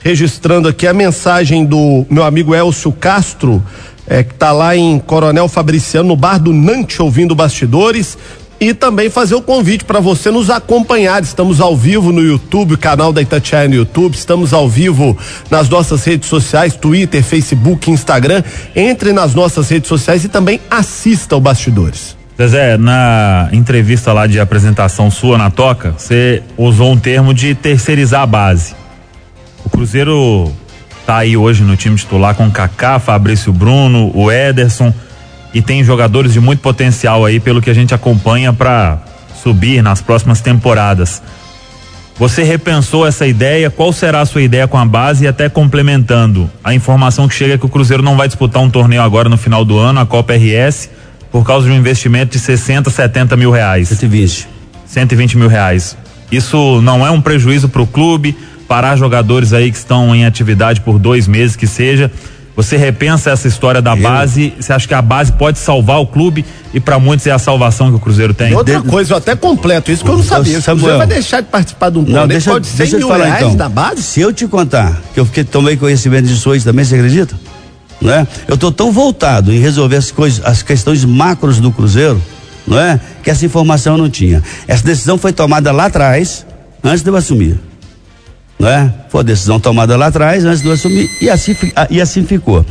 [0.00, 3.62] registrando aqui a mensagem do meu amigo Elcio Castro,
[4.06, 8.18] é, que está lá em Coronel Fabriciano, no bar do Nante, ouvindo bastidores.
[8.62, 11.22] E também fazer o convite para você nos acompanhar.
[11.22, 14.14] Estamos ao vivo no YouTube, canal da Itatiaia no YouTube.
[14.14, 15.16] Estamos ao vivo
[15.50, 18.42] nas nossas redes sociais, Twitter, Facebook, Instagram.
[18.76, 22.19] Entre nas nossas redes sociais e também assista o Bastidores.
[22.48, 28.22] Zezé, na entrevista lá de apresentação sua na Toca, você usou um termo de terceirizar
[28.22, 28.74] a base.
[29.64, 30.50] O Cruzeiro
[31.04, 34.92] tá aí hoje no time titular com Kaká, Fabrício Bruno, o Ederson
[35.52, 38.98] e tem jogadores de muito potencial aí pelo que a gente acompanha para
[39.42, 41.22] subir nas próximas temporadas.
[42.16, 43.70] Você repensou essa ideia?
[43.70, 47.54] Qual será a sua ideia com a base e até complementando a informação que chega
[47.54, 50.06] é que o Cruzeiro não vai disputar um torneio agora no final do ano, a
[50.06, 50.88] Copa RS,
[51.30, 53.88] por causa de um investimento de 60, 70 mil reais.
[53.88, 54.48] 120.
[54.86, 55.96] 120 mil reais.
[56.30, 58.36] Isso não é um prejuízo para o clube,
[58.68, 62.10] parar jogadores aí que estão em atividade por dois meses que seja.
[62.56, 64.52] Você repensa essa história da base?
[64.60, 67.88] Você acha que a base pode salvar o clube e para muitos é a salvação
[67.90, 68.50] que o Cruzeiro tem?
[68.50, 70.58] E outra coisa, eu até completo, isso que eu não sabia.
[70.58, 70.62] O.
[70.62, 73.04] Cruzeiro vai deixar de participar de um Não, torneio, deixa, pode 100 deixa eu te
[73.04, 73.56] mil falar reais então.
[73.56, 74.02] da base?
[74.02, 77.34] Se eu te contar que eu fiquei, tomei conhecimento disso hoje também, você acredita?
[78.00, 78.26] Não é?
[78.48, 82.20] Eu tô tão voltado em resolver as coisas, as questões macros do Cruzeiro,
[82.66, 82.98] não é?
[83.22, 84.42] Que essa informação eu não tinha.
[84.66, 86.46] Essa decisão foi tomada lá atrás,
[86.82, 87.58] antes de eu assumir.
[88.58, 88.92] Não é?
[89.08, 92.24] Foi a decisão tomada lá atrás, antes de eu assumir, e assim, ah, e assim
[92.24, 92.64] ficou.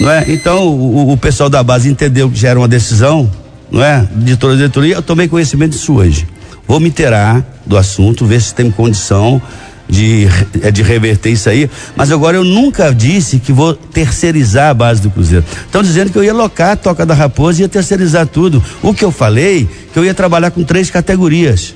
[0.00, 0.24] Não é?
[0.28, 3.30] Então, o, o pessoal da base entendeu que já era uma decisão,
[3.70, 4.06] não é?
[4.16, 6.26] De toda a diretoria, eu tomei conhecimento disso hoje.
[6.66, 9.40] Vou me inteirar do assunto, ver se tem condição
[9.88, 10.28] de,
[10.62, 11.68] eh, de reverter isso aí.
[11.96, 15.44] Mas agora eu nunca disse que vou terceirizar a base do Cruzeiro.
[15.64, 18.62] Estão dizendo que eu ia locar a Toca da Raposa e ia terceirizar tudo.
[18.82, 21.74] O que eu falei, que eu ia trabalhar com três categorias.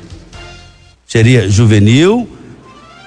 [1.07, 2.29] Seria juvenil,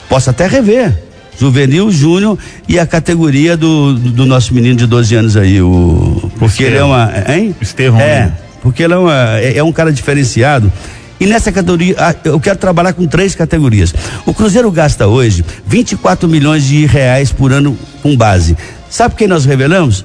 [0.10, 1.03] posso até rever.
[1.39, 2.38] Juvenil, júnior
[2.68, 6.32] e a categoria do, do nosso menino de 12 anos aí, o.
[6.39, 6.89] Porque ele é Estevão.
[6.89, 7.12] uma.
[7.28, 7.56] Hein?
[7.60, 8.32] Estevão, É,
[8.62, 10.72] porque ele é, uma, é, é um cara diferenciado.
[11.20, 13.93] E nessa categoria, ah, eu quero trabalhar com três categorias.
[14.26, 18.57] O Cruzeiro gasta hoje 24 milhões de reais por ano com base.
[18.89, 20.03] Sabe quem nós revelamos?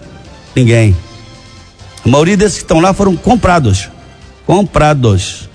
[0.54, 0.96] Ninguém.
[2.04, 3.88] A maioria desses que estão lá foram comprados.
[4.46, 5.48] Comprados.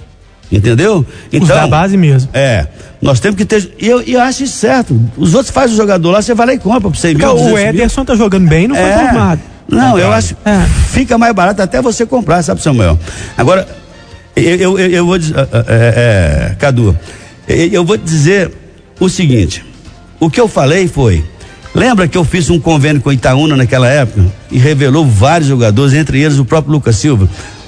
[0.51, 1.05] Entendeu?
[1.41, 2.29] Os da base mesmo.
[2.33, 2.67] É.
[3.01, 3.73] Nós temos que ter.
[3.79, 4.99] E eu, eu acho isso certo.
[5.17, 7.27] Os outros fazem o jogador lá, você vai lá e compra por 100 mil.
[7.29, 7.57] o 200 mil.
[7.69, 8.97] Ederson tá jogando bem, não foi É.
[8.97, 9.41] formado.
[9.67, 10.35] Não, eu acho.
[10.45, 10.61] É.
[10.91, 12.99] Fica mais barato até você comprar, sabe, Samuel?
[13.35, 13.67] Agora,
[14.35, 15.35] eu, eu, eu, vou dizer.
[15.37, 16.97] é, é, é, Cadu,
[17.47, 18.51] eu, vou dizer
[18.99, 19.63] o seguinte:
[20.19, 21.23] o que eu falei foi.
[21.73, 26.21] Lembra que eu fiz um convênio com Itaúna naquela época e revelou vários jogadores, entre
[26.21, 27.25] eles o próprio Lucas Silva.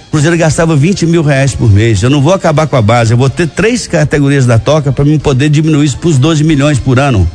[0.08, 2.02] O Cruzeiro gastava 20 mil reais por mês.
[2.02, 5.04] Eu não vou acabar com a base, eu vou ter três categorias da toca para
[5.04, 7.28] mim poder diminuir isso para os 12 milhões por ano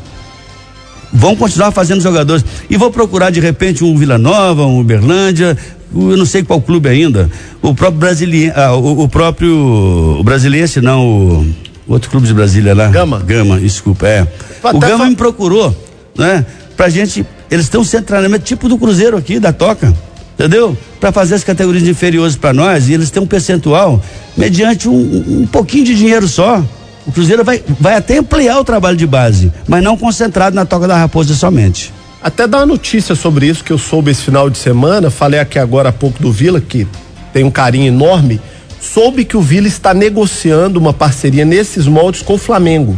[1.12, 2.44] vão continuar fazendo jogadores.
[2.70, 5.56] E vou procurar de repente um Vila Nova, um Uberlândia,
[5.94, 7.30] eu não sei qual clube ainda.
[7.60, 11.46] O próprio brasileiro, ah, o, o próprio o brasiliense não, o,
[11.86, 12.88] o outro clube de Brasília lá.
[12.88, 13.20] Gama.
[13.20, 14.26] Gama, desculpa, é.
[14.62, 15.76] Até o Gama fa- me procurou,
[16.16, 16.44] né?
[16.76, 19.94] Pra gente, eles centro de treinamento tipo do Cruzeiro aqui, da Toca.
[20.34, 20.76] Entendeu?
[20.98, 24.02] Para fazer as categorias inferiores para nós, e eles têm um percentual
[24.36, 26.64] mediante um, um pouquinho de dinheiro só.
[27.06, 30.88] O Cruzeiro vai, vai até ampliar o trabalho de base, mas não concentrado na Toca
[30.88, 31.92] da Raposa somente.
[32.22, 35.58] Até dar uma notícia sobre isso que eu soube esse final de semana, falei aqui
[35.58, 36.86] agora há pouco do Vila, que
[37.32, 38.40] tem um carinho enorme.
[38.80, 42.96] Soube que o Vila está negociando uma parceria nesses moldes com o Flamengo.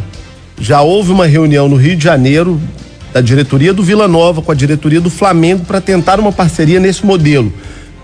[0.60, 2.60] Já houve uma reunião no Rio de Janeiro
[3.14, 7.06] da diretoria do Vila Nova com a diretoria do Flamengo para tentar uma parceria nesse
[7.06, 7.50] modelo.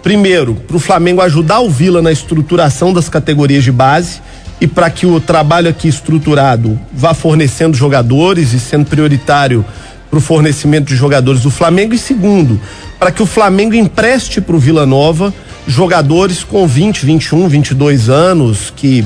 [0.02, 4.22] Primeiro, para o Flamengo ajudar o Vila na estruturação das categorias de base
[4.58, 9.62] e para que o trabalho aqui estruturado vá fornecendo jogadores e sendo prioritário
[10.10, 11.94] para o fornecimento de jogadores do Flamengo.
[11.94, 12.60] E segundo,
[12.98, 15.32] para que o Flamengo empreste para o Vila Nova
[15.66, 19.04] jogadores com 20, 21, 22 anos que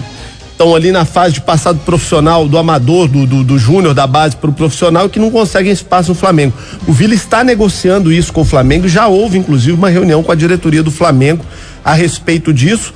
[0.50, 4.36] estão ali na fase de passado profissional, do amador, do, do, do júnior, da base
[4.36, 6.55] para o profissional, que não conseguem espaço no Flamengo.
[6.86, 10.34] O Vila está negociando isso com o Flamengo, já houve inclusive uma reunião com a
[10.34, 11.44] diretoria do Flamengo
[11.84, 12.94] a respeito disso,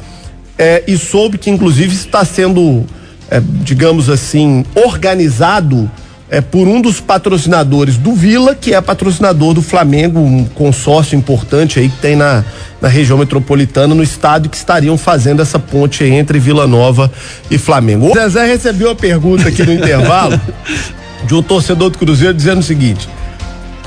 [0.56, 2.86] é, e soube que inclusive está sendo,
[3.30, 5.90] é, digamos assim, organizado
[6.30, 11.78] é, por um dos patrocinadores do Vila, que é patrocinador do Flamengo, um consórcio importante
[11.78, 12.44] aí que tem na,
[12.80, 17.10] na região metropolitana, no estado, que estariam fazendo essa ponte entre Vila Nova
[17.50, 18.10] e Flamengo.
[18.10, 20.38] O Zezé recebeu a pergunta aqui no intervalo
[21.24, 23.08] de um torcedor do Cruzeiro dizendo o seguinte.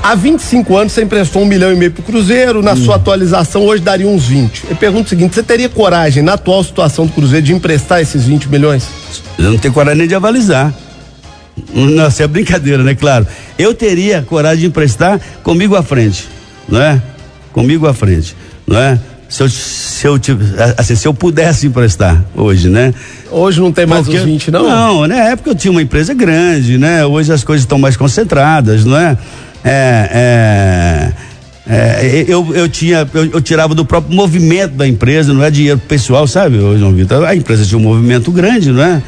[0.02, 3.84] Há 25 anos você emprestou um milhão e meio pro Cruzeiro, na sua atualização hoje
[3.84, 4.64] daria uns 20.
[4.70, 8.24] Eu pergunto o seguinte: você teria coragem, na atual situação do Cruzeiro, de emprestar esses
[8.24, 8.88] 20 milhões?
[9.38, 10.74] Eu não tenho coragem nem de avalizar.
[11.74, 12.94] Não, isso é brincadeira, né?
[12.94, 13.26] Claro.
[13.58, 16.28] Eu teria coragem de emprestar comigo à frente,
[16.68, 17.00] não é?
[17.52, 18.34] Comigo à frente,
[18.66, 18.98] não é?
[19.28, 20.20] Se eu, se eu,
[20.76, 22.92] assim, se eu pudesse emprestar hoje, né?
[23.30, 24.68] Hoje não tem mais Porque- os 20, não?
[24.68, 27.04] Não, na época eu tinha uma empresa grande, né?
[27.06, 29.16] Hoje as coisas estão mais concentradas, não é?
[29.64, 31.12] É,
[31.66, 35.50] é, é, eu, eu tinha, eu, eu tirava do próprio movimento da empresa, não é
[35.50, 37.24] dinheiro pessoal, sabe, João Vitor?
[37.24, 39.02] A empresa tinha um movimento grande, não é?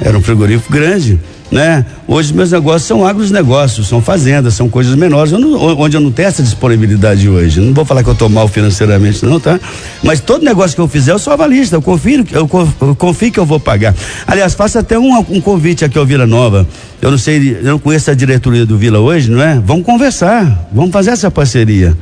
[0.00, 1.18] Era um frigorífico grande,
[1.54, 1.86] né?
[2.08, 6.10] Hoje meus negócios são agronegócios, são fazendas, são coisas menores, eu não- onde eu não
[6.10, 7.60] tenho essa disponibilidade hoje.
[7.60, 9.58] Não vou falar que eu tô mal financeiramente, não, tá?
[10.02, 12.48] Mas todo negócio que eu fizer, eu sou avalista, eu confio, eu
[12.96, 13.94] confio que eu vou pagar.
[14.26, 16.66] Aliás, faço até um, um convite aqui ao Vila Nova.
[17.00, 19.60] Eu não sei, eu não conheço a diretoria do Vila hoje, não é?
[19.64, 21.96] Vamos conversar, vamos fazer essa parceria.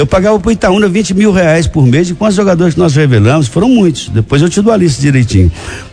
[0.00, 3.48] Eu pagava pro Itaúna 20 mil reais por mês e quantos jogadores que nós revelamos?
[3.48, 4.08] Foram muitos.
[4.08, 5.52] Depois eu te dou a lista direitinho.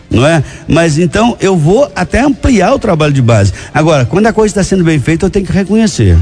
[0.10, 0.41] Não é?
[0.66, 3.51] Mas então eu vou até ampliar o trabalho de base.
[3.74, 6.18] Agora, quando a coisa está sendo bem feita, eu tenho que reconhecer.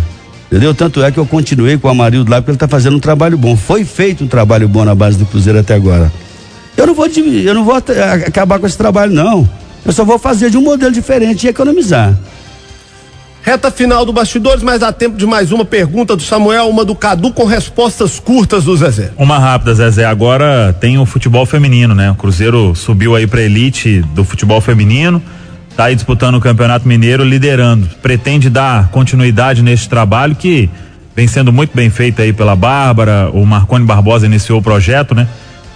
[0.48, 0.74] Entendeu?
[0.74, 3.38] Tanto é que eu continuei com o Amarildo lá porque ele está fazendo um trabalho
[3.38, 3.56] bom.
[3.56, 6.12] Foi feito um trabalho bom na base do Cruzeiro até agora.
[6.76, 9.48] Eu não vou, eu não vou acabar com esse trabalho, não.
[9.86, 12.18] Eu só vou fazer de um modelo diferente e economizar.
[13.46, 16.96] Reta final do Bastidores, mas dá tempo de mais uma pergunta do Samuel, uma do
[16.96, 19.12] Cadu com respostas curtas do Zezé.
[19.16, 20.04] Uma rápida, Zezé.
[20.04, 22.10] Agora tem o futebol feminino, né?
[22.10, 25.22] O Cruzeiro subiu aí pra elite do futebol feminino,
[25.78, 27.88] tá aí disputando o Campeonato Mineiro, liderando.
[28.02, 30.68] Pretende dar continuidade neste trabalho que
[31.16, 33.30] vem sendo muito bem feito aí pela Bárbara.
[33.32, 35.28] O Marconi Barbosa iniciou o projeto, né?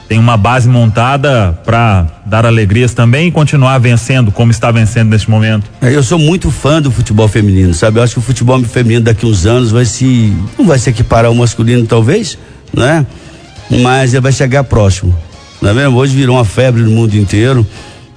[0.10, 5.30] Tem uma base montada para dar alegrias também e continuar vencendo como está vencendo neste
[5.30, 5.70] momento.
[5.80, 8.00] É, Eu sou muito fã do futebol feminino, sabe?
[8.00, 10.34] Eu acho que o futebol feminino daqui uns anos vai se.
[10.58, 12.40] não vai se equiparar ao masculino, talvez,
[12.74, 13.06] né?
[13.70, 15.16] Mas ele vai chegar próximo.
[15.62, 15.96] Não é mesmo?
[15.96, 17.64] Hoje virou uma febre no mundo inteiro.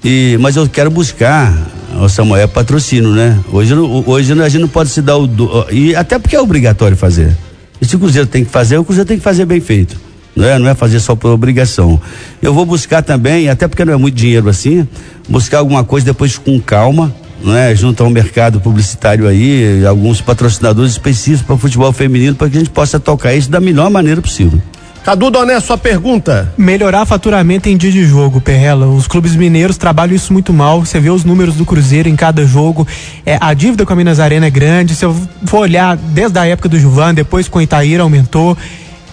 [0.03, 1.55] E, mas eu quero buscar,
[2.01, 3.39] o Samuel, patrocínio, né?
[3.53, 5.29] Hoje, hoje a gente não pode se dar o.
[5.71, 7.37] E até porque é obrigatório fazer.
[7.83, 10.12] E se o Cruzeiro tem que fazer, o Cruzeiro tem que fazer bem feito.
[10.35, 12.01] Não é, não é fazer só por obrigação.
[12.41, 14.87] Eu vou buscar também, até porque não é muito dinheiro assim,
[15.29, 17.75] buscar alguma coisa depois com calma, não é?
[17.75, 22.61] Junto ao mercado publicitário aí, alguns patrocinadores específicos para o futebol feminino, para que a
[22.61, 24.61] gente possa tocar isso da melhor maneira possível.
[25.05, 26.53] Cadu Doné, sua pergunta.
[26.57, 28.87] Melhorar faturamento em dia de jogo, Perrela.
[28.87, 30.85] Os clubes mineiros trabalham isso muito mal.
[30.85, 32.87] Você vê os números do Cruzeiro em cada jogo.
[33.27, 34.95] É, a dívida com a Minas Arena é grande.
[34.95, 35.13] Se eu
[35.45, 38.57] for olhar desde a época do Juvan, depois com o Itaíra aumentou.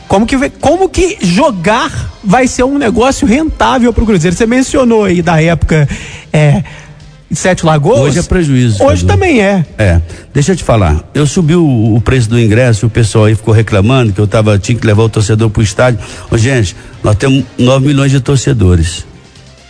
[0.09, 4.35] Como que, como que jogar vai ser um negócio rentável para o Cruzeiro?
[4.35, 5.87] Você mencionou aí da época
[6.33, 6.63] é,
[7.31, 7.99] Sete Lagoas.
[7.99, 8.83] Hoje é prejuízo.
[8.83, 9.13] Hoje Cadu.
[9.13, 9.63] também é.
[9.77, 10.01] É,
[10.33, 11.07] deixa eu te falar.
[11.13, 14.57] Eu subi o, o preço do ingresso, o pessoal aí ficou reclamando que eu tava,
[14.57, 15.99] tinha que levar o torcedor pro estádio.
[16.31, 19.05] Ô, gente, nós temos 9 milhões de torcedores.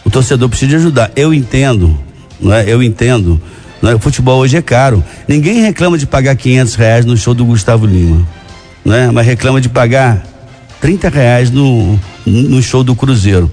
[0.06, 1.12] O torcedor precisa de ajudar.
[1.18, 2.00] Eu entendo,
[2.40, 2.64] não é?
[2.66, 3.42] Eu entendo.
[3.82, 3.96] Não é?
[3.96, 5.04] O futebol hoje é caro.
[5.28, 8.26] Ninguém reclama de pagar 500 reais no show do Gustavo Lima,
[8.84, 9.12] não é?
[9.12, 10.24] Mas reclama de pagar
[10.82, 13.52] 30 reais no, no show do Cruzeiro.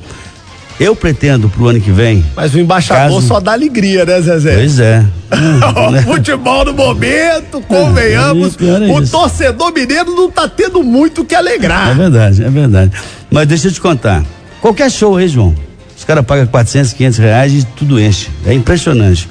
[0.78, 2.22] Eu pretendo pro ano que vem.
[2.36, 4.56] Mas o embaixador Caso- só dá alegria, né, Zezé?
[4.56, 5.04] Pois é.
[5.98, 11.24] o futebol no momento, convenhamos, É, é o torcedor mineiro não tá tendo muito o
[11.24, 11.94] que É alegrar.
[11.96, 12.92] verdade, é verdade.
[13.30, 14.22] Mas deixa eu te contar.
[14.60, 15.54] Qualquer show aí, João.
[15.96, 18.28] Os caras pagam 400, 500 reais e tudo enche.
[18.44, 19.26] É impressionante.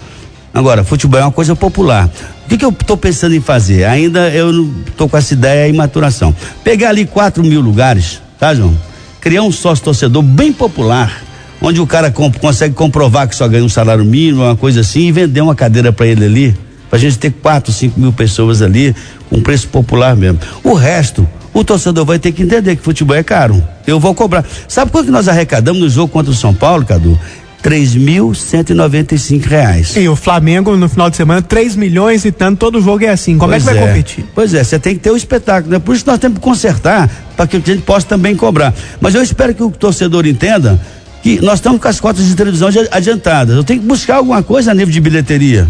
[0.52, 2.10] Agora, futebol é uma coisa popular.
[2.46, 3.86] O que, que eu estou pensando em fazer?
[3.86, 6.34] Ainda eu tô com essa ideia em maturação.
[6.64, 8.78] Pegar ali 4 mil lugares, tá, João?
[9.20, 11.24] Criar um sócio torcedor bem popular,
[11.60, 15.08] onde o cara comp- consegue comprovar que só ganha um salário mínimo, uma coisa assim,
[15.08, 16.56] e vender uma cadeira para ele ali,
[16.90, 18.96] pra gente ter 4, 5 mil pessoas ali,
[19.28, 20.40] com preço popular mesmo.
[20.64, 23.64] O resto, o torcedor vai ter que entender que futebol é caro.
[23.88, 24.46] Eu vou cobrar.
[24.68, 27.20] Sabe quanto que nós arrecadamos no jogo contra o São Paulo, Cadu?
[27.66, 29.96] 3.195 reais.
[29.96, 33.38] E o Flamengo no final de semana, 3 milhões e tanto, todo jogo é assim.
[33.38, 34.26] Como Pois é que vai competir?
[34.34, 35.80] Pois é, você tem que ter o espetáculo, né?
[35.80, 38.74] Por isso nós temos que consertar, para que a gente possa também cobrar.
[39.02, 40.80] Mas eu espero que o torcedor entenda
[41.24, 43.56] que nós estamos com as cotas de televisão adi- adiantadas.
[43.56, 45.68] Eu tenho que buscar alguma coisa a nível de bilheteria.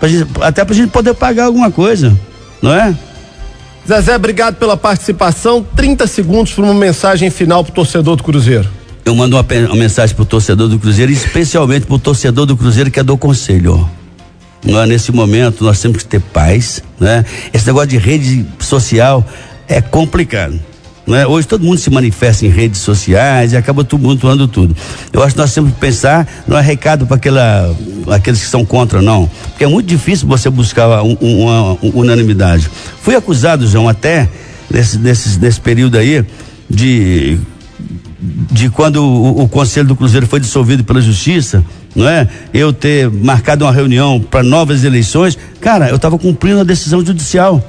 [0.00, 2.16] Pra gente- até pra gente poder pagar alguma coisa,
[2.60, 2.94] não é?
[3.86, 5.64] Zezé, obrigado pela participação.
[5.76, 8.68] 30 segundos para uma mensagem final pro torcedor do Cruzeiro.
[9.04, 12.98] Eu mando uma, uma mensagem pro torcedor do Cruzeiro, especialmente pro torcedor do Cruzeiro que
[12.98, 13.88] é do conselho.
[14.64, 14.86] Não é?
[14.86, 17.24] Nesse momento nós temos que ter paz, né?
[17.52, 19.22] Esse negócio de rede social
[19.68, 20.58] é complicado.
[21.06, 21.26] Né?
[21.26, 24.74] Hoje todo mundo se manifesta em redes sociais e acaba tumultuando tudo.
[25.12, 27.76] Eu acho que nós temos que pensar, não é recado para aquela,
[28.10, 29.30] aqueles que são contra, não.
[29.50, 32.70] Porque é muito difícil você buscar um- um- uma unanimidade.
[33.02, 34.30] Fui acusado, João, até
[34.70, 36.24] nesse, nesse, nesse período aí,
[36.70, 37.38] de
[38.20, 42.28] de quando o, o Conselho do Cruzeiro foi dissolvido pela Justiça, não é?
[42.52, 47.62] Eu ter marcado uma reunião para novas eleições, cara, eu estava cumprindo a decisão judicial,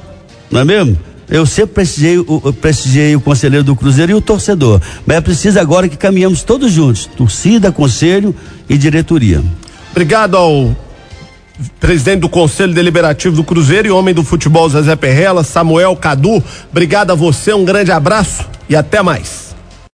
[0.52, 0.98] não é mesmo?
[1.28, 2.24] Eu sempre prestigiei
[2.62, 6.72] prestigiei o conselheiro do Cruzeiro e o torcedor, mas é preciso agora que caminhamos todos
[6.72, 8.36] juntos, torcida, conselho
[8.70, 9.44] e diretoria.
[9.92, 10.76] Obrigado ao
[11.80, 16.44] presidente do Conselho Deliberativo do Cruzeiro e homem do futebol Zezé Perrela, Samuel Cadu.
[16.70, 19.55] Obrigado a você, um grande abraço e até mais.